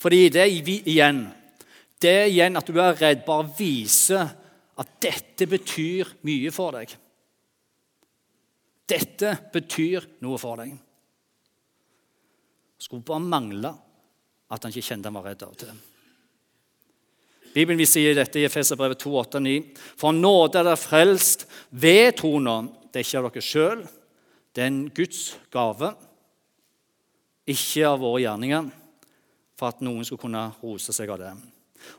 Fordi 0.02 0.28
det 0.34 0.46
igjen, 0.52 1.26
det 2.02 2.18
igjen 2.30 2.60
at 2.60 2.68
du 2.68 2.80
er 2.82 2.98
redd, 3.00 3.24
bare 3.28 3.48
viser 3.58 4.28
at 4.76 4.96
dette 5.04 5.48
betyr 5.48 6.18
mye 6.28 6.52
for 6.54 6.76
deg. 6.76 6.92
Dette 8.86 9.32
betyr 9.54 10.06
noe 10.22 10.38
for 10.42 10.62
deg. 10.62 10.76
Skulle 12.78 13.06
bare 13.08 13.24
mangle 13.24 13.72
at 14.52 14.62
han 14.62 14.74
ikke 14.74 14.86
kjente 14.92 15.10
han 15.10 15.18
var 15.18 15.32
redd 15.32 15.46
av 15.46 15.54
og 15.56 15.62
til. 15.64 15.76
Bibelen 17.56 17.80
vil 17.80 17.88
si 17.88 18.04
dette 18.12 18.42
i 18.42 18.46
Efeserbrevet 18.46 19.00
2,8-9. 19.00 19.54
For 19.96 20.12
nåde 20.12 20.60
er 20.60 20.68
dere 20.68 20.80
frelst 20.80 21.48
ved 21.72 22.18
troen. 22.20 22.68
Det 22.92 23.00
er 23.00 23.08
ikke 23.08 23.22
av 23.22 23.30
dere 23.30 23.46
sjøl. 23.48 23.86
Det 24.52 24.64
er 24.64 24.72
en 24.72 24.82
Guds 24.96 25.22
gave, 25.52 25.90
ikke 27.48 27.88
av 27.88 28.00
våre 28.00 28.22
gjerninger, 28.24 28.70
for 29.56 29.72
at 29.72 29.84
noen 29.86 30.06
skulle 30.06 30.26
kunne 30.26 30.48
rose 30.62 30.94
seg 30.96 31.12
av 31.14 31.22
det. 31.22 31.34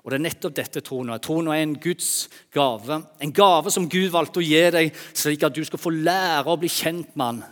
Og 0.03 0.11
Det 0.11 0.17
er 0.19 0.25
nettopp 0.25 0.55
dette 0.57 0.83
troen 0.85 1.13
er. 1.15 1.21
Troen 1.23 1.49
er 1.53 1.63
en 1.63 1.77
Guds 1.81 2.29
gave. 2.55 3.01
En 3.23 3.33
gave 3.33 3.71
som 3.71 3.89
Gud 3.89 4.11
valgte 4.15 4.41
å 4.41 4.47
gi 4.47 4.63
deg, 4.75 4.95
slik 5.15 5.45
at 5.47 5.55
du 5.55 5.63
skal 5.65 5.81
få 5.81 5.93
lære 5.95 6.51
å 6.51 6.59
bli 6.61 6.71
kjent 6.73 7.15
med 7.15 7.27
Han 7.27 7.45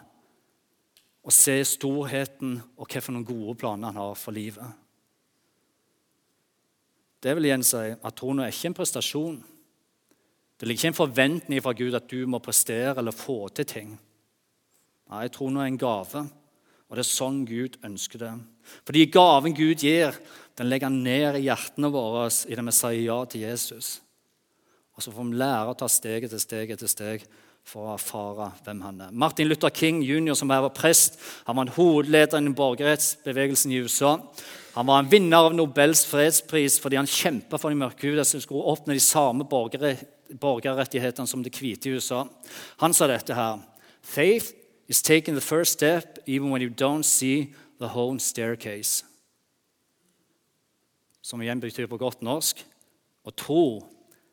og 1.24 1.32
se 1.32 1.54
storheten 1.64 2.58
og 2.76 2.84
hvilke 2.84 3.22
gode 3.24 3.54
planer 3.56 3.92
Han 3.92 3.96
har 3.96 4.16
for 4.20 4.36
livet. 4.36 4.66
Det 7.24 7.32
vil 7.32 7.48
igjen 7.48 7.64
si 7.64 7.94
at 7.94 8.16
troen 8.18 8.42
er 8.44 8.52
ikke 8.52 8.68
en 8.68 8.76
prestasjon. 8.76 9.38
Det 10.60 10.68
ligger 10.68 10.82
ikke 10.82 10.92
en 10.92 10.98
forventning 10.98 11.62
fra 11.64 11.72
Gud 11.72 11.96
at 11.96 12.10
du 12.10 12.26
må 12.28 12.42
prestere 12.44 12.98
eller 13.00 13.16
få 13.16 13.48
til 13.56 13.66
ting. 13.68 13.94
Nei, 15.08 15.28
troen 15.32 15.56
er 15.56 15.70
en 15.70 15.80
gave, 15.80 16.26
og 16.94 17.00
det 17.00 17.02
er 17.02 17.10
sånn 17.10 17.40
Gud 17.42 17.74
ønsker 17.82 18.20
det. 18.22 18.32
Fordi 18.86 19.00
gaven 19.10 19.54
Gud 19.56 19.82
gir, 19.82 20.14
den 20.54 20.68
legger 20.70 20.86
han 20.86 21.00
ned 21.02 21.40
i 21.40 21.48
hjertene 21.48 21.90
våre 21.90 22.28
i 22.46 22.54
det 22.54 22.64
vi 22.68 22.74
sier 22.76 23.00
ja 23.02 23.16
til 23.26 23.42
Jesus. 23.42 23.88
Og 24.94 25.02
så 25.02 25.10
får 25.10 25.26
vi 25.26 25.40
lære 25.40 25.72
å 25.72 25.74
ta 25.80 25.88
steg 25.90 26.28
etter 26.28 26.38
steg 26.38 26.70
etter 26.70 26.86
steg 26.86 27.26
for 27.66 27.88
å 27.88 27.96
erfare 27.96 28.52
hvem 28.62 28.84
han 28.86 29.02
er. 29.08 29.10
Martin 29.24 29.50
Luther 29.50 29.74
King 29.74 30.04
jr., 30.06 30.38
som 30.38 30.52
var 30.52 30.70
prest, 30.76 31.18
han 31.48 31.58
var 31.58 31.66
en 31.66 31.74
hovedleder 31.74 32.38
i 32.38 32.54
borgerrettsbevegelsen 32.62 33.74
i 33.74 33.82
USA. 33.82 34.14
Han 34.76 34.86
var 34.86 35.02
en 35.02 35.10
vinner 35.10 35.48
av 35.48 35.58
Nobels 35.58 36.04
fredspris 36.06 36.78
fordi 36.82 37.00
han 37.00 37.10
kjempet 37.10 37.58
for 37.58 37.74
de 37.74 37.82
mørkhudede 37.82 38.26
som 38.28 38.42
skulle 38.44 38.70
oppnå 38.70 38.94
de 38.94 39.02
samme 39.02 39.50
borgerrettighetene 39.50 41.26
som 41.26 41.42
de 41.42 41.50
hvite 41.50 41.90
i 41.90 41.98
USA. 41.98 42.22
Han 42.84 42.94
sa 42.94 43.10
dette 43.10 43.34
her. 43.34 43.58
Faith 43.98 44.63
is 44.88 45.02
taking 45.02 45.34
the 45.34 45.40
first 45.40 45.72
step 45.72 46.18
even 46.26 46.50
when 46.50 46.62
you 46.62 46.70
don't 46.70 47.04
see 47.04 47.54
the 47.78 47.88
whole 47.88 48.18
staircase. 48.18 49.04
Som 51.22 51.40
igjen 51.40 51.60
betyr 51.60 51.88
på 51.88 51.98
godt 52.00 52.20
norsk 52.22 52.60
å 53.24 53.32
tro. 53.32 53.64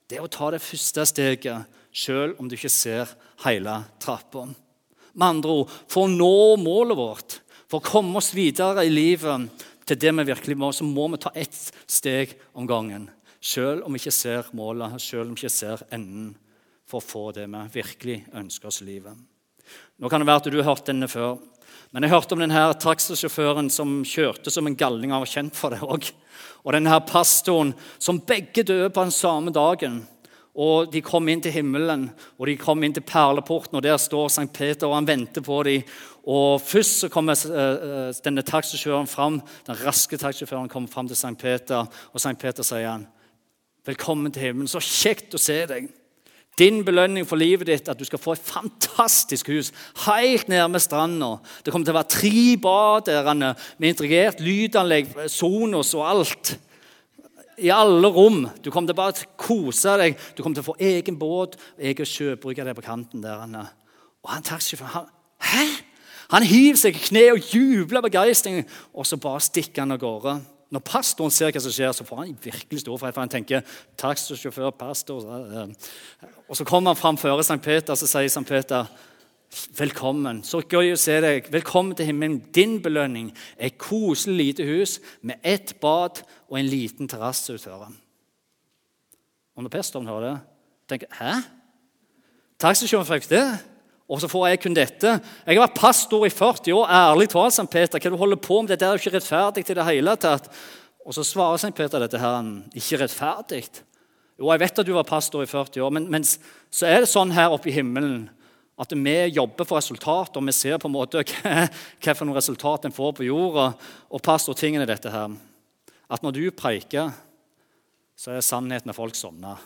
Det 0.07 0.19
er 0.19 0.25
å 0.25 0.31
ta 0.31 0.51
det 0.51 0.63
første 0.63 1.05
steget 1.07 1.79
selv 1.95 2.39
om 2.39 2.49
du 2.49 2.57
ikke 2.57 2.71
ser 2.71 3.13
hele 3.45 3.77
trappa. 4.03 4.49
Med 5.13 5.27
andre 5.27 5.55
ord, 5.61 5.71
for 5.91 6.07
å 6.07 6.11
nå 6.11 6.59
målet 6.59 6.99
vårt, 6.99 7.39
for 7.71 7.79
å 7.79 7.87
komme 7.87 8.19
oss 8.19 8.33
videre 8.35 8.83
i 8.83 8.91
livet 8.91 9.47
til 9.87 9.99
det 9.99 10.11
vi 10.19 10.27
virkelig 10.27 10.57
må, 10.59 10.71
så 10.75 10.87
må 10.87 11.07
vi 11.11 11.19
ta 11.23 11.31
ett 11.35 11.57
steg 11.87 12.35
om 12.51 12.67
gangen. 12.67 13.09
Selv 13.41 13.87
om 13.87 13.95
vi 13.95 13.99
ikke 13.99 14.13
ser 14.13 14.51
målet, 14.55 14.99
selv 15.01 15.29
om 15.29 15.35
vi 15.35 15.41
ikke 15.41 15.55
ser 15.55 15.83
enden 15.91 16.33
for 16.87 16.99
å 16.99 17.07
få 17.07 17.23
det 17.35 17.47
vi 17.47 17.67
virkelig 17.79 18.17
ønsker 18.35 18.71
oss 18.71 18.83
i 18.83 18.89
livet. 18.91 19.15
Nå 20.01 20.09
kan 20.09 20.23
det 20.23 20.25
være 20.25 20.41
at 20.41 20.47
du 20.49 20.57
har 20.57 20.71
hørt 20.71 20.87
denne 20.89 21.05
før. 21.05 21.35
Men 21.93 22.05
jeg 22.05 22.13
hørte 22.13 22.33
om 22.33 22.39
denne 22.41 22.61
taxisjåføren 22.81 23.67
som 23.69 23.99
kjørte 24.07 24.49
som 24.49 24.65
en 24.65 24.77
galning. 24.77 25.11
Han 25.13 25.21
var 25.21 25.29
kjent 25.29 25.57
for 25.57 25.73
det 25.73 25.83
òg. 25.85 26.07
Og 26.65 26.73
denne 26.73 26.97
pastoren 27.05 27.75
som 28.01 28.21
begge 28.25 28.63
døde 28.65 28.89
på 28.89 29.03
den 29.05 29.13
samme 29.13 29.53
dagen. 29.53 29.99
Og 30.57 30.89
De 30.91 31.03
kom 31.05 31.29
inn 31.29 31.43
til 31.43 31.53
himmelen 31.53 32.09
og 32.37 32.49
de 32.49 32.57
kom 32.59 32.81
inn 32.83 32.95
til 32.97 33.05
perleporten, 33.07 33.77
og 33.77 33.85
der 33.85 33.95
står 34.01 34.33
Sankt 34.33 34.57
Peter, 34.57 34.89
og 34.89 34.97
han 34.97 35.07
venter 35.07 35.45
på 35.45 35.61
dem. 35.63 35.85
Og 36.25 36.59
Først 36.65 37.05
så 37.05 37.09
kommer 37.09 37.37
uh, 37.37 38.09
denne 38.25 38.43
taxisjåføren 38.43 39.07
fram, 39.07 39.39
den 39.67 39.79
raske 39.85 40.17
taxisjåføren 40.17 40.69
kommer 40.69 40.91
fram 40.91 41.07
til 41.07 41.15
Sankt 41.15 41.41
Peter, 41.41 41.85
og 41.85 42.19
Sankt 42.19 42.41
Peter 42.41 42.63
sier 42.63 42.89
han, 42.89 43.07
'Velkommen 43.85 44.31
til 44.31 44.41
himmelen. 44.41 44.67
Så 44.67 44.81
kjekt 44.81 45.33
å 45.33 45.39
se 45.41 45.65
deg.' 45.65 46.00
Din 46.59 46.81
belønning 46.85 47.25
for 47.27 47.39
livet 47.39 47.69
ditt 47.69 47.87
at 47.89 47.99
du 47.99 48.03
skal 48.05 48.19
få 48.19 48.33
et 48.35 48.43
fantastisk 48.43 49.47
hus 49.53 49.71
helt 50.05 50.49
nærme 50.51 50.81
stranda. 50.83 51.37
Det 51.63 51.71
kommer 51.71 51.87
til 51.87 51.95
å 51.95 51.99
være 51.99 52.11
tre 52.11 52.43
bad 52.61 53.11
med 53.79 53.87
integrert 53.87 54.43
lydanlegg, 54.43 55.13
Sonos 55.31 55.93
og 55.95 56.09
alt. 56.09 56.55
I 57.61 57.69
alle 57.71 58.09
rom. 58.09 58.43
Du 58.63 58.71
kommer 58.71 58.89
til 58.89 58.97
å 58.97 59.01
bare 59.01 59.27
kose 59.39 59.95
deg. 60.01 60.17
Du 60.35 60.41
kommer 60.41 60.57
til 60.57 60.65
å 60.65 60.71
få 60.71 60.79
egen 60.81 61.17
båt 61.19 61.55
egen 61.77 62.07
sjøbrygge 62.09 62.65
der 62.65 62.75
på 62.75 62.83
kanten. 62.83 63.21
der. 63.21 63.37
Og 64.23 64.29
han 64.33 64.43
taxisjåføren 64.43 65.09
Hæ? 65.41 65.65
Han 66.31 66.45
hiver 66.47 66.79
seg 66.79 66.95
i 66.95 67.03
kne 67.09 67.23
og 67.33 67.47
jubler 67.51 67.99
av 67.99 68.05
begeistring, 68.07 68.61
og 68.95 69.07
så 69.07 69.17
bare 69.19 69.41
stikker 69.43 69.83
han 69.83 69.95
av 69.95 69.99
gårde. 69.99 70.35
Når 70.71 70.83
pastoren 70.87 71.33
ser 71.35 71.51
hva 71.51 71.59
som 71.59 71.73
skjer, 71.73 71.91
så 71.91 72.05
får 72.07 72.19
han 72.21 72.35
virkelig 72.43 72.79
stor 72.79 72.99
fred. 72.99 73.11
For 73.11 73.25
han 73.25 73.31
tenker 73.31 73.63
taxisjåfør, 73.99 74.71
pastor 74.79 75.25
Og 76.47 76.55
så 76.57 76.67
kommer 76.67 76.93
han 76.93 76.99
fram 76.99 77.19
før 77.19 77.43
St. 77.43 77.59
Peter, 77.63 77.95
så 77.95 78.07
sier 78.07 78.31
St. 78.31 78.45
Peter 78.47 78.87
Velkommen. 79.75 80.45
Så 80.47 80.61
gøy 80.63 80.93
å 80.93 80.99
se 80.99 81.17
deg. 81.19 81.49
Velkommen 81.51 81.95
til 81.99 82.07
himmelen. 82.07 82.37
Din 82.55 82.77
belønning 82.83 83.33
er 83.57 83.67
et 83.67 83.81
koselig 83.81 84.37
lite 84.37 84.67
hus 84.69 84.93
med 85.27 85.43
ett 85.43 85.73
bad 85.83 86.21
og 86.47 86.55
en 86.59 86.69
liten 86.71 87.09
terrasse 87.11 87.51
utover. 87.51 87.91
Og 89.57 89.65
når 89.65 89.73
pastoren 89.73 90.07
hører 90.07 90.29
det, 90.29 90.37
tenker 90.87 91.11
Hæ? 91.19 91.33
Taxisjåføren 92.63 93.19
fikk 93.19 93.27
det? 93.33 93.43
Og 94.11 94.19
så 94.19 94.27
får 94.27 94.49
jeg 94.49 94.59
kun 94.65 94.75
dette. 94.75 95.13
Jeg 95.45 95.55
har 95.55 95.63
vært 95.63 95.79
pastor 95.79 96.25
i 96.27 96.33
40 96.33 96.73
år. 96.75 96.89
Ærlig 96.91 97.29
talt, 97.31 97.55
St. 97.55 97.69
Peter, 97.71 97.95
hva 97.95 98.11
du 98.11 98.19
holder 98.19 98.41
på 98.43 98.57
med? 98.59 98.73
Dette 98.73 98.87
er 98.87 98.97
jo 98.97 98.99
ikke 98.99 99.15
rettferdig 99.15 99.63
til 99.67 99.79
det 99.79 99.87
hele 99.87 100.17
tatt. 100.19 100.49
Og 101.07 101.15
så 101.15 101.23
svarer 101.25 101.61
St. 101.61 101.71
Peter 101.77 102.03
dette 102.03 102.19
her, 102.19 102.51
ikke 102.75 102.99
rettferdig. 103.05 103.63
Jo, 104.35 104.49
jeg 104.51 104.63
vet 104.65 104.83
at 104.83 104.89
du 104.89 104.91
var 104.97 105.07
pastor 105.07 105.45
i 105.45 105.49
40 105.49 105.85
år, 105.85 105.95
men, 105.95 106.09
men 106.11 106.27
så 106.27 106.89
er 106.89 107.03
det 107.03 107.11
sånn 107.11 107.31
her 107.35 107.53
oppe 107.55 107.71
i 107.71 107.75
himmelen 107.75 108.25
at 108.81 108.93
vi 108.97 109.15
jobber 109.29 109.67
for 109.67 109.77
resultat, 109.77 110.37
og 110.37 110.45
vi 110.47 110.53
ser 110.57 110.79
på 110.81 110.89
en 110.89 110.95
måte 110.95 111.21
noen 112.25 112.37
resultat 112.37 112.87
en 112.87 112.95
får 112.95 113.11
på 113.17 113.27
jorda. 113.27 113.71
Og 114.09 114.23
pastortingen 114.25 114.81
er 114.81 114.89
dette 114.89 115.11
her. 115.13 115.35
At 116.11 116.23
når 116.25 116.35
du 116.35 116.45
preiker, 116.51 117.11
så 118.17 118.33
er 118.35 118.45
sannheten 118.45 118.89
at 118.89 118.97
folk 118.97 119.15
sovner. 119.15 119.61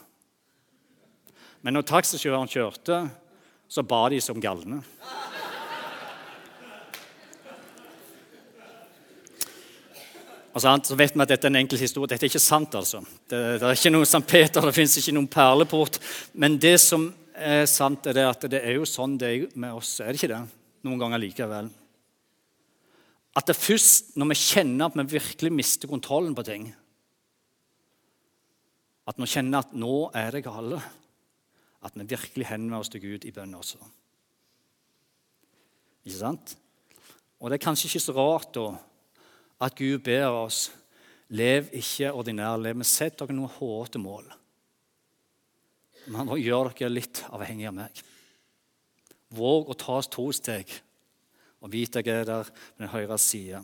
Men 1.63 1.77
når 1.77 1.87
taxisjåføren 1.89 2.51
kjørte, 2.51 3.05
så 3.67 3.83
ba 3.83 4.05
de 4.09 4.21
som 4.21 4.39
galne. 4.41 4.81
så 10.55 10.95
vet 10.95 11.11
vi 11.11 11.19
at 11.19 11.27
dette 11.27 11.47
er 11.47 11.51
en 11.51 11.59
enkel 11.59 11.79
historie. 11.81 12.07
Dette 12.07 12.23
er 12.23 12.31
ikke 12.31 12.39
sant. 12.39 12.75
altså. 12.75 13.01
Det, 13.27 13.59
det 13.59 13.67
er 13.67 13.75
ikke 13.75 13.91
noen 13.91 14.07
St. 14.07 14.23
Peter, 14.23 14.63
det 14.63 14.75
fins 14.75 14.95
ikke 15.01 15.15
noen 15.17 15.27
perleport. 15.27 15.99
Men 16.33 16.55
det 16.61 16.77
som 16.79 17.09
er 17.35 17.65
sant, 17.67 18.07
er 18.07 18.21
at 18.29 18.45
det 18.47 18.61
er 18.63 18.77
jo 18.77 18.87
sånn 18.87 19.17
det 19.19 19.31
er 19.33 19.57
med 19.59 19.75
oss. 19.75 19.97
Er 19.99 20.13
det 20.13 20.21
ikke 20.21 20.31
det? 20.31 20.43
Noen 20.87 21.01
ganger 21.01 21.19
likevel. 21.19 21.67
At 23.35 23.49
det 23.49 23.57
først 23.59 24.15
når 24.15 24.31
vi 24.31 24.39
kjenner 24.39 24.87
at 24.87 24.95
vi 24.95 25.17
virkelig 25.17 25.51
mister 25.51 25.91
kontrollen 25.91 26.35
på 26.37 26.45
ting 26.47 26.69
At 29.11 29.19
vi 29.19 29.27
kjenner 29.27 29.65
at 29.65 29.73
nå 29.75 30.05
er 30.15 30.31
det 30.37 30.45
gale 30.45 30.79
at 31.85 31.95
vi 31.95 32.07
virkelig 32.09 32.47
henvender 32.49 32.81
oss 32.81 32.89
til 32.89 33.03
Gud 33.03 33.25
i 33.25 33.33
bønn 33.33 33.53
også. 33.55 33.79
Ikke 36.05 36.17
sant? 36.17 36.55
Og 37.39 37.51
Det 37.51 37.59
er 37.59 37.65
kanskje 37.65 37.89
ikke 37.89 38.05
så 38.05 38.15
rart 38.15 38.49
da 38.55 38.65
at 39.61 39.77
Gud 39.77 39.99
ber 40.03 40.27
oss 40.33 40.71
lev 41.29 41.69
ikke 41.73 42.13
ordinær 42.13 42.57
liv, 42.61 42.75
men 42.77 42.87
sett 42.87 43.17
dere 43.19 43.33
noen 43.33 43.53
hårete 43.57 44.01
mål. 44.01 44.27
Men 46.13 46.29
gjør 46.37 46.71
dere 46.73 46.93
litt 46.93 47.23
avhengig 47.33 47.69
av 47.69 47.77
meg. 47.77 48.01
Våg 49.35 49.71
å 49.71 49.77
ta 49.77 49.97
oss 49.99 50.11
to 50.11 50.27
steg 50.35 50.69
og 51.63 51.71
vite 51.73 51.99
at 51.99 52.07
jeg 52.07 52.21
er 52.21 52.29
der 52.29 52.49
på 52.51 52.83
den 52.83 52.91
høyre 52.93 53.17
side. 53.17 53.61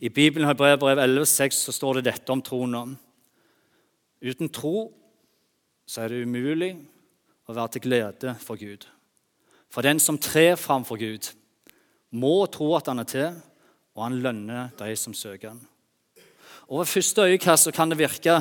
I 0.00 0.08
Bibelen 0.08 0.48
har 0.48 0.56
brev, 0.56 0.78
brev 0.80 0.98
11,6 1.02 1.58
så 1.66 1.74
står 1.74 1.98
det 1.98 2.06
dette 2.08 2.32
om 2.32 2.40
troen. 2.40 2.94
Uten 4.24 4.48
tro 4.48 4.88
så 5.86 6.02
er 6.02 6.14
det 6.14 6.24
umulig 6.24 6.72
og 7.46 7.56
være 7.56 7.76
til 7.76 7.86
glede 7.86 8.34
for 8.42 8.58
Gud. 8.58 8.86
For 9.70 9.82
den 9.82 10.00
som 10.02 10.18
trer 10.18 10.56
framfor 10.58 10.98
Gud, 10.98 11.32
må 12.16 12.46
tro 12.50 12.74
at 12.76 12.88
han 12.90 13.02
er 13.02 13.08
til, 13.10 13.40
og 13.96 14.04
han 14.06 14.20
lønner 14.22 14.70
de 14.78 14.94
som 14.98 15.14
søker 15.14 15.54
han. 15.54 15.64
Og 16.66 16.80
Ved 16.80 16.88
første 16.90 17.22
øyekast 17.22 17.70
kan 17.72 17.92
det 17.92 17.98
virke 18.00 18.40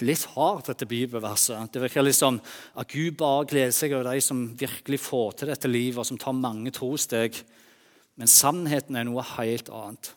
litt 0.00 0.24
hardt, 0.32 0.70
dette 0.70 0.86
bibelverset. 0.88 1.68
Det 1.72 1.82
virker 1.82 2.06
liksom 2.06 2.38
at 2.80 2.88
Gud 2.88 3.18
bare 3.20 3.44
gleder 3.44 3.74
seg 3.76 3.92
over 3.92 4.08
de 4.08 4.22
som 4.24 4.46
virkelig 4.56 5.00
får 5.04 5.32
til 5.36 5.50
dette 5.52 5.68
livet, 5.68 5.98
og 6.00 6.08
som 6.08 6.20
tar 6.20 6.32
mange 6.32 6.72
trosteg. 6.72 7.36
Men 8.16 8.30
sannheten 8.32 8.96
er 8.96 9.04
noe 9.04 9.24
helt 9.34 9.68
annet. 9.68 10.14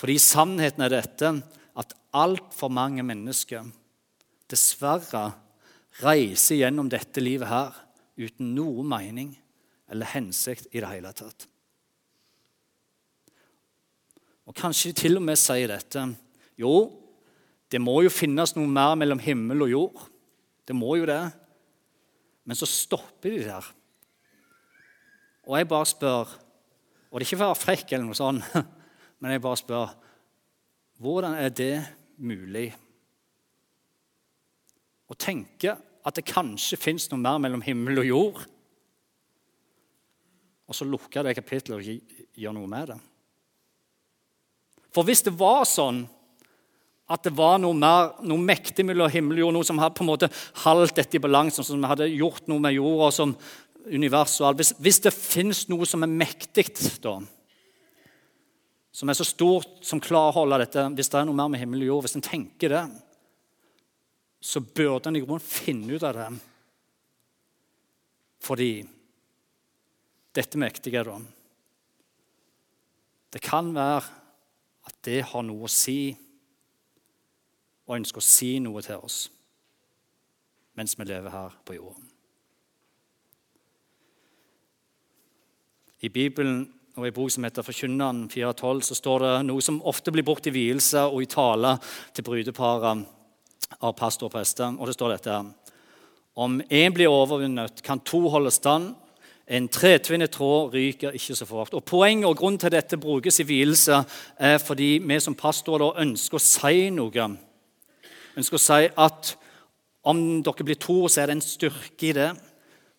Fordi 0.00 0.16
sannheten 0.16 0.86
er 0.86 0.94
dette 0.94 1.34
at 1.76 1.92
altfor 2.16 2.72
mange 2.72 3.04
mennesker 3.04 3.68
dessverre 4.48 5.34
reiser 5.98 6.60
gjennom 6.60 6.88
dette 6.90 7.22
livet 7.22 7.50
her 7.50 7.74
uten 8.20 8.54
noe 8.54 8.84
mening 8.86 9.32
eller 9.90 10.12
hensikt 10.12 10.68
i 10.70 10.82
det 10.82 10.90
hele 10.90 11.12
tatt. 11.16 11.48
Og 14.46 14.56
Kanskje 14.56 14.90
de 14.90 15.02
til 15.02 15.18
og 15.18 15.22
med 15.22 15.38
sier 15.38 15.70
dette. 15.70 16.04
Jo, 16.58 16.90
det 17.70 17.78
må 17.82 18.00
jo 18.02 18.10
finnes 18.10 18.54
noe 18.56 18.70
mer 18.70 18.96
mellom 18.98 19.20
himmel 19.22 19.66
og 19.66 19.70
jord. 19.70 20.06
Det 20.66 20.74
må 20.74 20.96
jo 20.98 21.06
det. 21.06 21.22
Men 22.46 22.58
så 22.58 22.66
stopper 22.66 23.36
de 23.36 23.44
der. 23.46 23.66
Og 25.46 25.58
jeg 25.58 25.68
bare 25.70 25.86
spør 25.88 26.36
Og 27.10 27.18
det 27.18 27.24
er 27.24 27.26
ikke 27.26 27.38
for 27.40 27.48
å 27.48 27.50
være 27.50 27.58
frekk, 27.58 27.92
eller 27.92 28.04
noe 28.06 28.14
sånt, 28.14 28.44
men 29.18 29.32
jeg 29.34 29.42
bare 29.42 29.58
spør 29.58 29.94
hvordan 31.00 31.32
er 31.40 31.48
det 31.50 31.74
mulig? 32.22 32.68
Å 35.10 35.18
tenke 35.18 35.74
at 36.06 36.16
det 36.16 36.28
kanskje 36.28 36.78
fins 36.80 37.08
noe 37.10 37.20
mer 37.20 37.40
mellom 37.42 37.62
himmel 37.64 38.02
og 38.02 38.08
jord, 38.08 38.40
og 40.70 40.76
så 40.76 40.86
lukker 40.86 41.26
det 41.26 41.34
kapittelet 41.34 41.80
og 41.80 42.38
gjøre 42.38 42.54
noe 42.54 42.70
med 42.70 42.92
det. 42.92 42.98
For 44.94 45.06
hvis 45.06 45.24
det 45.26 45.34
var 45.38 45.64
sånn 45.66 46.04
at 47.10 47.24
det 47.26 47.32
var 47.34 47.58
noe, 47.58 47.74
mer, 47.74 48.12
noe 48.22 48.38
mektig 48.38 48.84
mellom 48.86 49.10
himmel 49.10 49.40
og 49.40 49.42
jord, 49.44 49.56
noe 49.56 49.66
som 49.66 49.82
hadde 49.82 49.96
på 49.98 50.04
en 50.04 50.10
måte 50.12 50.30
holdt 50.62 50.94
dette 51.00 51.18
i 51.18 51.22
balanse, 51.22 51.64
som 51.66 51.82
hadde 51.90 52.06
gjort 52.12 52.46
noe 52.50 52.62
med 52.62 52.76
jorda 52.76 53.10
som 53.14 53.34
univers 53.90 54.36
og 54.38 54.46
alt. 54.46 54.60
Hvis, 54.62 54.72
hvis 54.78 55.02
det 55.02 55.14
fins 55.16 55.64
noe 55.70 55.88
som 55.90 56.06
er 56.06 56.12
mektig, 56.22 56.68
da, 57.02 57.16
som 58.94 59.10
er 59.10 59.18
så 59.18 59.26
stort 59.26 59.82
som 59.86 60.02
klarer 60.02 60.34
å 60.34 60.38
holde 60.40 60.58
dette 60.64 60.82
Hvis 60.98 61.08
det 61.12 61.20
er 61.20 61.26
noe 61.28 61.38
mer 61.38 61.50
med 61.50 61.62
himmel 61.62 61.84
og 61.84 61.90
jord, 61.92 62.06
hvis 62.06 62.18
en 62.18 62.26
tenker 62.26 62.74
det, 62.74 62.84
så 64.40 64.60
burde 64.60 65.10
en 65.10 65.16
i 65.16 65.20
grunnen 65.20 65.44
finne 65.44 65.94
ut 65.94 66.06
av 66.06 66.16
det. 66.16 66.28
Fordi 68.40 68.70
dette 70.34 70.58
mektige, 70.58 71.04
da 71.04 71.18
Det 73.30 73.40
kan 73.42 73.74
være 73.74 74.02
at 74.86 74.96
det 75.04 75.22
har 75.22 75.42
noe 75.46 75.68
å 75.68 75.70
si 75.70 76.16
og 77.86 77.96
ønsker 77.96 78.18
å 78.18 78.26
si 78.26 78.58
noe 78.58 78.82
til 78.82 79.02
oss 79.02 79.28
mens 80.78 80.96
vi 80.96 81.04
lever 81.04 81.30
her 81.30 81.54
på 81.66 81.74
jorden. 81.74 82.06
I 86.00 86.08
Bibelen 86.08 86.62
og 86.96 87.06
i 87.06 87.12
bok 87.12 87.30
som 87.34 87.44
heter 87.44 87.66
Forkynneren 87.66 88.22
4.12, 88.32 88.80
så 88.88 88.96
står 88.96 89.24
det 89.24 89.32
noe 89.50 89.62
som 89.62 89.82
ofte 89.84 90.14
blir 90.14 90.24
brukt 90.24 90.46
i 90.48 90.54
vielse 90.54 91.02
og 91.04 91.20
i 91.22 91.28
tale 91.28 91.74
til 92.16 92.24
brudeparet 92.24 93.04
av 93.78 93.94
pastor 93.98 94.28
og 94.28 94.34
prester. 94.34 94.74
Og 94.78 94.88
det 94.88 94.96
står 94.96 95.14
dette 95.14 95.34
her. 95.34 95.52
Om 96.40 96.60
én 96.70 96.94
blir 96.94 97.10
overvunnet, 97.10 97.82
kan 97.82 98.00
to 98.00 98.26
holde 98.32 98.50
stand. 98.54 98.94
En 99.50 99.66
tretvinnet 99.68 100.30
tråd 100.30 100.74
ryker 100.74 101.16
ikke 101.18 101.34
så 101.36 101.46
fort. 101.46 101.74
Og 101.74 101.84
Poenget 101.84 102.28
og 102.28 102.36
grunnen 102.38 102.58
til 102.58 102.72
dette 102.72 102.98
brukes 103.00 103.40
i 103.42 103.48
vielse, 103.48 104.04
er 104.38 104.58
fordi 104.62 104.98
vi 105.02 105.20
som 105.20 105.34
pastorer 105.34 105.98
ønsker 106.02 106.38
å 106.38 106.44
si 106.44 106.90
noe 106.94 107.30
ønsker 108.38 108.56
å 108.56 108.62
si 108.62 108.86
at 108.88 109.34
om 110.06 110.20
dere 110.44 110.64
blir 110.64 110.78
to, 110.80 111.02
så 111.08 111.22
er 111.22 111.30
det 111.30 111.38
en 111.38 111.44
styrke 111.44 112.08
i 112.08 112.14
det. 112.16 112.30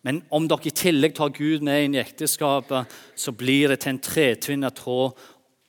Men 0.06 0.20
om 0.34 0.46
dere 0.50 0.70
i 0.70 0.74
tillegg 0.76 1.16
tar 1.18 1.34
Gud 1.34 1.64
med 1.66 1.86
inn 1.86 1.96
i 1.96 2.02
ekteskapet, 2.02 2.90
så 3.18 3.34
blir 3.34 3.72
det 3.72 3.82
til 3.82 3.94
en 3.94 4.02
tretvinnet 4.02 4.78
tråd, 4.78 5.18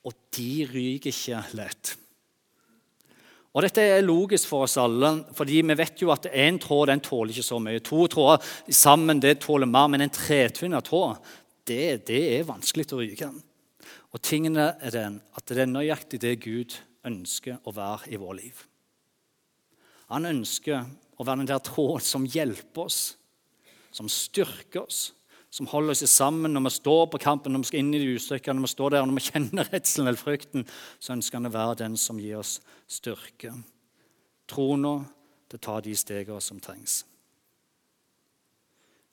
og 0.03 0.15
de 0.35 0.67
ryker 0.69 1.13
ikke 1.13 1.43
lett. 1.57 1.95
Og 3.53 3.61
Dette 3.61 3.83
er 3.85 4.05
logisk 4.05 4.49
for 4.49 4.65
oss 4.65 4.79
alle, 4.81 5.11
fordi 5.37 5.61
vi 5.61 5.75
vet 5.77 6.01
jo 6.01 6.09
at 6.13 6.25
én 6.31 6.57
tråd 6.61 6.89
den 6.89 7.03
tåler 7.05 7.35
ikke 7.35 7.45
så 7.45 7.59
mye. 7.61 7.83
To 7.85 8.07
tråder 8.09 8.41
sammen 8.73 9.21
det 9.21 9.35
tåler 9.43 9.69
mer, 9.69 9.91
men 9.93 10.01
en 10.01 10.13
tretvinna 10.13 10.81
tråd 10.81 11.21
det, 11.69 12.07
det, 12.09 12.21
er 12.39 12.47
vanskelig 12.47 12.89
å 12.91 12.99
ryke. 12.99 13.29
Og 14.13 14.21
tingene 14.25 14.73
er 14.81 14.95
den 14.95 15.21
at 15.37 15.45
det 15.47 15.63
er 15.63 15.69
nøyaktig 15.69 16.19
det 16.23 16.33
Gud 16.43 16.75
ønsker 17.07 17.61
å 17.63 17.73
være 17.75 18.09
i 18.11 18.19
vår 18.19 18.39
liv. 18.41 18.63
Han 20.11 20.27
ønsker 20.29 20.83
å 21.17 21.25
være 21.25 21.43
den 21.43 21.51
der 21.53 21.63
tråden 21.63 22.03
som 22.03 22.25
hjelper 22.27 22.89
oss, 22.89 23.01
som 23.93 24.09
styrker 24.09 24.83
oss, 24.83 25.11
som 25.53 25.67
holder 25.69 25.93
oss 25.93 26.09
sammen 26.09 26.55
når 26.55 26.65
vi 26.65 26.73
står 26.79 27.03
på 27.13 27.19
kampen, 27.21 27.53
når 27.53 27.61
vi 27.61 27.69
skal 27.69 27.83
inn 27.83 27.93
i 27.93 28.01
de 28.01 28.15
usikre, 28.17 28.55
når 28.57 28.65
vi 28.65 28.71
står 28.71 28.95
der, 28.95 29.05
når 29.05 29.19
vi 29.19 29.25
kjenner 29.27 29.67
redselen 29.69 30.09
eller 30.09 30.17
frykten, 30.17 30.63
så 30.97 31.13
ønsker 31.13 31.37
han 31.37 31.49
å 31.49 31.53
være 31.53 31.81
den 31.83 31.97
som 31.99 32.21
gir 32.21 32.39
oss 32.39 32.55
styrke. 32.89 33.51
Trona 34.49 34.95
til 35.45 35.59
å 35.59 35.65
ta 35.67 35.75
de 35.85 35.93
stegene 35.97 36.41
som 36.41 36.61
trengs. 36.63 37.03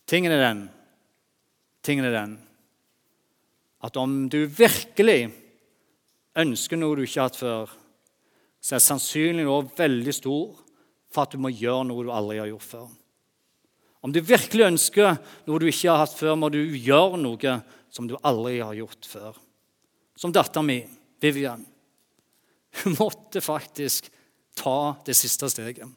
Tingen 0.09 0.33
er 0.33 0.41
den, 0.47 0.63
tingen 1.85 2.09
er 2.09 2.17
den 2.17 2.39
at 3.85 3.97
om 4.01 4.17
du 4.33 4.43
virkelig 4.45 5.31
ønsker 6.41 6.81
noe 6.81 6.97
du 6.97 7.05
ikke 7.05 7.21
har 7.21 7.31
hatt 7.31 7.39
før, 7.41 7.77
så 8.61 8.77
er 8.77 8.85
sannsynligheten 8.85 9.53
også 9.53 9.77
veldig 9.77 10.17
stor 10.17 10.65
for 11.13 11.25
at 11.25 11.37
du 11.37 11.41
må 11.41 11.53
gjøre 11.53 11.85
noe 11.89 12.05
du 12.05 12.13
aldri 12.13 12.41
har 12.41 12.49
gjort 12.49 12.69
før. 12.73 12.91
Om 14.01 14.13
du 14.15 14.21
virkelig 14.25 14.65
ønsker 14.65 15.19
noe 15.47 15.61
du 15.61 15.67
ikke 15.69 15.93
har 15.93 16.05
hatt 16.05 16.17
før, 16.17 16.37
må 16.39 16.49
du 16.53 16.61
gjøre 16.61 17.21
noe 17.21 17.57
som 17.93 18.09
du 18.09 18.17
aldri 18.25 18.61
har 18.63 18.77
gjort 18.79 19.09
før. 19.09 19.37
Som 20.17 20.33
datteren 20.33 20.69
min, 20.69 20.99
Vivian. 21.21 21.67
Hun 22.81 22.97
måtte 23.01 23.43
faktisk 23.45 24.09
ta 24.57 24.97
det 25.05 25.17
siste 25.19 25.49
steget 25.53 25.89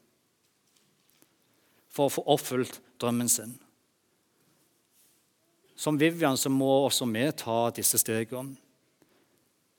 for 1.94 2.10
å 2.10 2.14
få 2.16 2.24
oppfylt 2.34 2.80
drømmen 3.02 3.30
sin. 3.30 3.52
Som 5.78 6.00
Vivian 6.02 6.40
så 6.40 6.50
må 6.50 6.72
også 6.88 7.06
vi 7.12 7.28
ta 7.38 7.58
disse 7.76 8.00
stegene. 8.02 8.58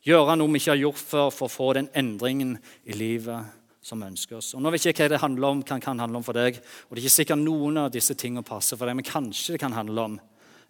Gjøre 0.04 0.36
noe 0.36 0.52
vi 0.52 0.60
ikke 0.60 0.74
har 0.74 0.82
gjort 0.82 1.00
før, 1.00 1.30
for 1.32 1.48
å 1.48 1.52
få 1.52 1.68
den 1.78 1.88
endringen 1.96 2.58
i 2.84 2.94
livet 2.94 3.63
som 3.84 4.02
ønsker 4.02 4.38
oss. 4.38 4.54
Og 4.56 4.62
Nå 4.64 4.72
vet 4.72 4.86
jeg 4.86 4.94
ikke 4.94 5.04
hva 5.06 5.12
det 5.12 5.22
handler 5.22 5.50
om, 5.50 5.62
kan, 5.66 5.82
kan 5.82 6.00
handle 6.00 6.20
om 6.20 6.24
for 6.24 6.36
deg. 6.36 6.56
Og 6.88 6.94
det 6.94 7.02
er 7.02 7.04
ikke 7.04 7.18
sikkert 7.18 7.42
noen 7.42 7.82
av 7.84 7.92
disse 7.92 8.16
tingene 8.16 8.46
passer 8.46 8.80
for 8.80 8.88
deg, 8.88 8.96
men 8.96 9.06
kanskje 9.06 9.54
det 9.54 9.62
kan 9.62 9.76
handle 9.76 10.06
om 10.08 10.18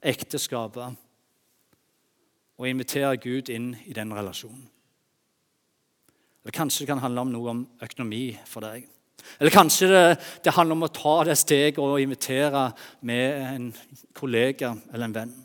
ekteskapet. 0.05 0.99
Og 2.59 2.71
invitere 2.71 3.15
Gud 3.23 3.51
inn 3.55 3.73
i 3.87 3.95
den 3.95 4.15
relasjonen. 4.15 4.67
Eller 6.45 6.59
kanskje 6.59 6.85
det 6.85 6.91
kan 6.91 7.01
handle 7.01 7.23
om 7.25 7.33
noe 7.33 7.53
om 7.55 7.63
økonomi 7.87 8.27
for 8.51 8.67
deg. 8.67 8.85
Eller 9.39 9.55
kanskje 9.55 9.89
det, 9.89 10.03
det 10.45 10.53
handler 10.53 10.77
om 10.77 10.85
å 10.85 10.93
ta 10.93 11.15
det 11.25 11.39
steget 11.41 11.81
og 11.81 12.03
invitere 12.03 12.67
med 13.09 13.45
en 13.47 13.71
kollega 14.13 14.75
eller 14.93 15.07
en 15.07 15.17
venn. 15.17 15.37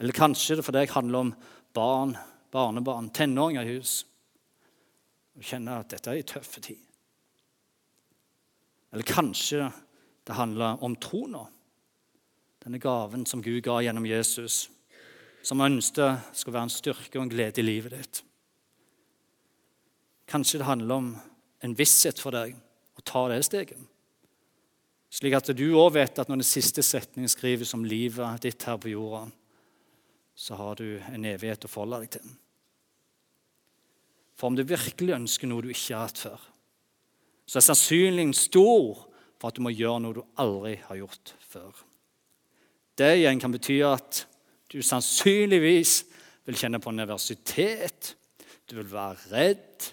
Eller 0.00 0.16
kanskje 0.16 0.56
det 0.56 0.64
for 0.64 0.72
deg 0.72 0.94
handler 0.94 1.26
om 1.26 1.34
barn, 1.76 2.14
barnebarn, 2.54 3.10
tenåringer 3.12 3.66
i 3.66 3.74
hus. 3.76 3.98
Du 5.36 5.44
kjenne 5.44 5.82
at 5.82 5.92
dette 5.92 6.08
er 6.08 6.22
en 6.22 6.30
tøff 6.32 6.56
tid. 6.56 6.80
Eller 8.92 9.06
kanskje 9.06 9.70
det 10.26 10.36
handler 10.36 10.82
om 10.84 10.96
tro 10.96 11.24
nå. 11.30 11.44
Denne 12.60 12.80
gaven 12.82 13.24
som 13.26 13.42
Gud 13.42 13.62
ga 13.64 13.78
gjennom 13.80 14.06
Jesus, 14.06 14.68
som 15.42 15.60
han 15.62 15.78
ønsket 15.78 16.36
skulle 16.36 16.58
være 16.58 16.68
en 16.68 16.74
styrke 16.74 17.16
og 17.16 17.24
en 17.24 17.32
glede 17.32 17.62
i 17.62 17.64
livet 17.64 17.94
ditt. 17.96 18.22
Kanskje 20.30 20.60
det 20.60 20.68
handler 20.68 21.00
om 21.00 21.14
en 21.64 21.76
visshet 21.76 22.20
for 22.20 22.34
deg 22.36 22.54
å 22.98 23.04
ta 23.06 23.24
det 23.30 23.40
steget. 23.46 23.80
Slik 25.10 25.34
at 25.34 25.50
du 25.58 25.64
òg 25.74 25.96
vet 25.96 26.20
at 26.22 26.28
når 26.30 26.42
den 26.42 26.46
siste 26.46 26.84
setningen 26.86 27.30
skrives 27.30 27.74
om 27.74 27.86
livet 27.86 28.44
ditt 28.44 28.62
her 28.68 28.78
på 28.78 28.92
jorda, 28.92 29.24
så 30.38 30.56
har 30.56 30.78
du 30.78 31.00
en 31.10 31.26
evighet 31.26 31.66
å 31.66 31.70
forholde 31.70 32.04
deg 32.04 32.14
til. 32.14 32.28
For 34.38 34.48
om 34.48 34.56
du 34.56 34.62
virkelig 34.64 35.16
ønsker 35.16 35.50
noe 35.50 35.66
du 35.66 35.72
ikke 35.72 35.96
har 35.96 36.06
hatt 36.06 36.20
før, 36.22 36.38
så 37.50 37.58
er 37.58 37.66
sannsynligheten 37.66 38.36
stor 38.36 39.06
for 39.40 39.50
at 39.50 39.56
du 39.58 39.64
må 39.64 39.72
gjøre 39.74 40.04
noe 40.04 40.14
du 40.14 40.22
aldri 40.38 40.76
har 40.84 41.00
gjort 41.00 41.32
før. 41.42 41.72
Det 42.94 43.08
igjen 43.16 43.40
kan 43.42 43.50
bety 43.50 43.80
at 43.82 44.24
du 44.70 44.78
sannsynligvis 44.86 45.94
vil 46.46 46.58
kjenne 46.60 46.78
på 46.82 46.92
nervøsitet, 46.94 48.12
du 48.70 48.76
vil 48.78 48.90
være 48.92 49.32
redd, 49.32 49.88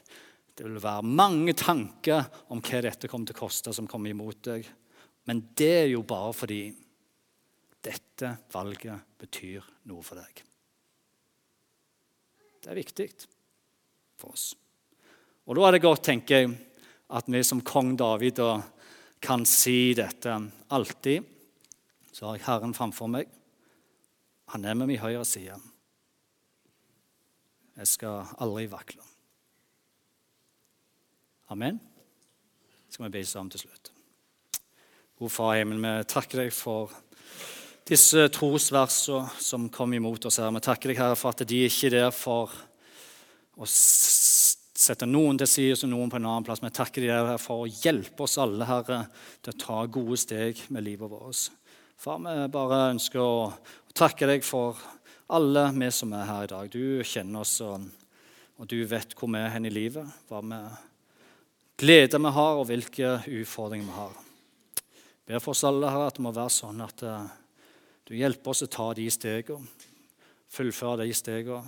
det 0.58 0.68
vil 0.68 0.78
være 0.84 1.06
mange 1.10 1.56
tanker 1.58 2.28
om 2.54 2.62
hva 2.62 2.84
dette 2.86 3.10
kommer 3.10 3.30
til 3.30 3.38
å 3.38 3.42
koste, 3.42 3.74
som 3.74 3.90
kommer 3.90 4.14
imot 4.14 4.44
deg. 4.52 4.68
Men 5.26 5.42
det 5.58 5.74
er 5.80 5.90
jo 5.96 6.06
bare 6.06 6.36
fordi 6.38 6.62
dette 7.88 8.36
valget 8.54 9.18
betyr 9.18 9.66
noe 9.90 10.06
for 10.06 10.22
deg. 10.22 10.46
Det 12.62 12.70
er 12.70 12.82
viktig 12.84 13.10
for 14.20 14.38
oss. 14.38 14.52
Og 15.48 15.58
da 15.58 15.68
er 15.68 15.78
det 15.78 15.86
godt, 15.86 16.06
tenker 16.10 16.42
jeg, 16.42 16.56
at 17.08 17.30
vi 17.32 17.44
som 17.44 17.64
kong 17.64 17.96
David 18.00 18.40
kan 19.24 19.46
si 19.48 19.94
dette 19.98 20.36
alltid. 20.68 21.24
Så 22.12 22.26
har 22.26 22.38
jeg 22.38 22.48
Herren 22.48 22.76
framfor 22.76 23.10
meg. 23.12 23.30
Han 24.54 24.66
er 24.66 24.76
med 24.76 24.90
min 24.90 25.02
høyre 25.02 25.26
side. 25.28 25.56
Jeg 27.78 27.88
skal 27.88 28.32
aldri 28.42 28.66
vakle. 28.72 29.04
Amen. 31.54 31.80
Så 32.88 32.98
skal 32.98 33.08
vi 33.08 33.20
be 33.20 33.26
sammen 33.26 33.52
til 33.54 33.68
slutt. 33.68 33.92
God 35.18 35.32
Far 35.34 35.56
i 35.56 35.62
himmelen, 35.62 35.84
vi 35.84 36.10
takker 36.10 36.44
deg 36.44 36.52
for 36.54 36.92
disse 37.88 38.28
trosversene 38.36 39.30
som 39.42 39.70
kom 39.74 39.94
imot 39.96 40.28
oss 40.28 40.40
her. 40.42 40.52
Vi 40.54 40.64
takker 40.64 40.92
deg, 40.92 41.00
Herre, 41.00 41.18
for 41.18 41.32
at 41.32 41.46
de 41.48 41.64
ikke 41.66 41.88
er 41.90 41.96
der 41.96 42.12
for 42.14 42.52
å 43.58 43.68
sette 44.78 45.08
noen 45.10 45.40
til 45.42 45.50
side 45.50 45.78
og 45.88 45.92
noen 45.92 46.12
på 46.12 46.20
en 46.20 46.28
annen 46.30 46.46
plass. 46.46 46.62
Vi 46.62 46.70
takker 46.74 47.08
deg 47.08 47.32
for 47.42 47.64
å 47.64 47.70
hjelpe 47.72 48.28
oss 48.28 48.38
alle 48.42 48.68
Herre, 48.70 49.00
til 49.42 49.56
å 49.56 49.62
ta 49.64 49.80
gode 49.90 50.20
steg 50.22 50.62
med 50.74 50.86
livet 50.86 51.10
vårt. 51.10 51.48
Far, 51.98 52.22
vi 52.22 52.36
bare 52.54 52.92
ønsker 52.92 53.24
å 53.24 53.50
takke 53.98 54.30
deg 54.30 54.46
for 54.46 54.78
alle 55.34 55.66
vi 55.74 55.90
som 55.92 56.14
er 56.14 56.30
her 56.30 56.46
i 56.46 56.52
dag. 56.52 56.70
Du 56.70 57.02
kjenner 57.02 57.42
oss, 57.42 57.56
og, 57.66 57.88
og 58.62 58.70
du 58.70 58.78
vet 58.86 59.18
hvor 59.18 59.32
vi 59.34 59.42
er 59.42 59.52
hen 59.56 59.66
i 59.66 59.74
livet. 59.74 60.06
Hva 60.30 60.44
vi 60.46 60.62
gleder 61.82 62.22
vi 62.22 62.36
har, 62.38 62.62
og 62.62 62.70
hvilke 62.70 63.18
utfordringer 63.26 63.90
vi 63.90 63.98
har. 63.98 64.24
Jeg 65.28 65.34
ber 65.34 65.44
for 65.44 65.58
oss 65.58 65.66
alle 65.68 65.90
her 65.92 66.06
at 66.06 66.16
det 66.20 66.24
må 66.24 66.32
være 66.38 66.54
sånn 66.54 66.86
at 66.86 67.04
uh, 67.04 67.26
du 68.08 68.14
hjelper 68.16 68.54
oss 68.54 68.64
å 68.64 68.72
ta 68.72 68.92
de 68.96 69.10
stegene, 69.12 69.66
fullføre 70.54 71.04
de 71.04 71.18
stegene 71.18 71.66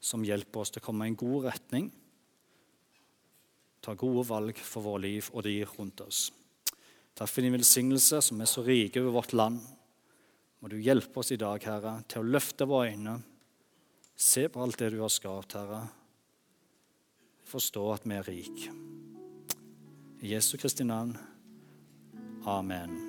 som 0.00 0.24
hjelper 0.24 0.62
oss 0.62 0.72
til 0.72 0.80
å 0.80 0.86
komme 0.86 1.04
i 1.04 1.10
en 1.10 1.18
god 1.18 1.50
retning. 1.50 1.90
Ta 3.84 3.94
gode 3.94 4.26
valg 4.28 4.58
for 4.58 4.84
våre 4.86 5.04
liv 5.06 5.30
og 5.32 5.44
de 5.46 5.60
rundt 5.76 6.02
oss. 6.04 6.28
Takk 7.16 7.30
for 7.32 7.44
din 7.44 7.54
velsignelse, 7.56 8.20
som 8.20 8.40
er 8.40 8.50
så 8.50 8.64
rike 8.66 9.00
over 9.00 9.20
vårt 9.20 9.32
land. 9.32 9.60
Må 10.60 10.68
du 10.72 10.76
hjelpe 10.80 11.22
oss 11.22 11.32
i 11.32 11.40
dag, 11.40 11.62
Herre, 11.64 12.00
til 12.08 12.20
å 12.20 12.30
løfte 12.36 12.68
våre 12.68 12.92
øyne, 12.92 13.16
se 14.16 14.46
på 14.48 14.62
alt 14.64 14.80
det 14.80 14.90
du 14.92 15.00
har 15.00 15.12
skapt, 15.12 15.56
Herre. 15.56 15.82
Forstå 17.46 17.88
at 17.94 18.08
vi 18.08 18.16
er 18.16 18.28
rike. 18.28 18.76
I 20.24 20.32
Jesu 20.34 20.56
Kristi 20.58 20.84
navn. 20.84 21.14
Amen. 22.46 23.05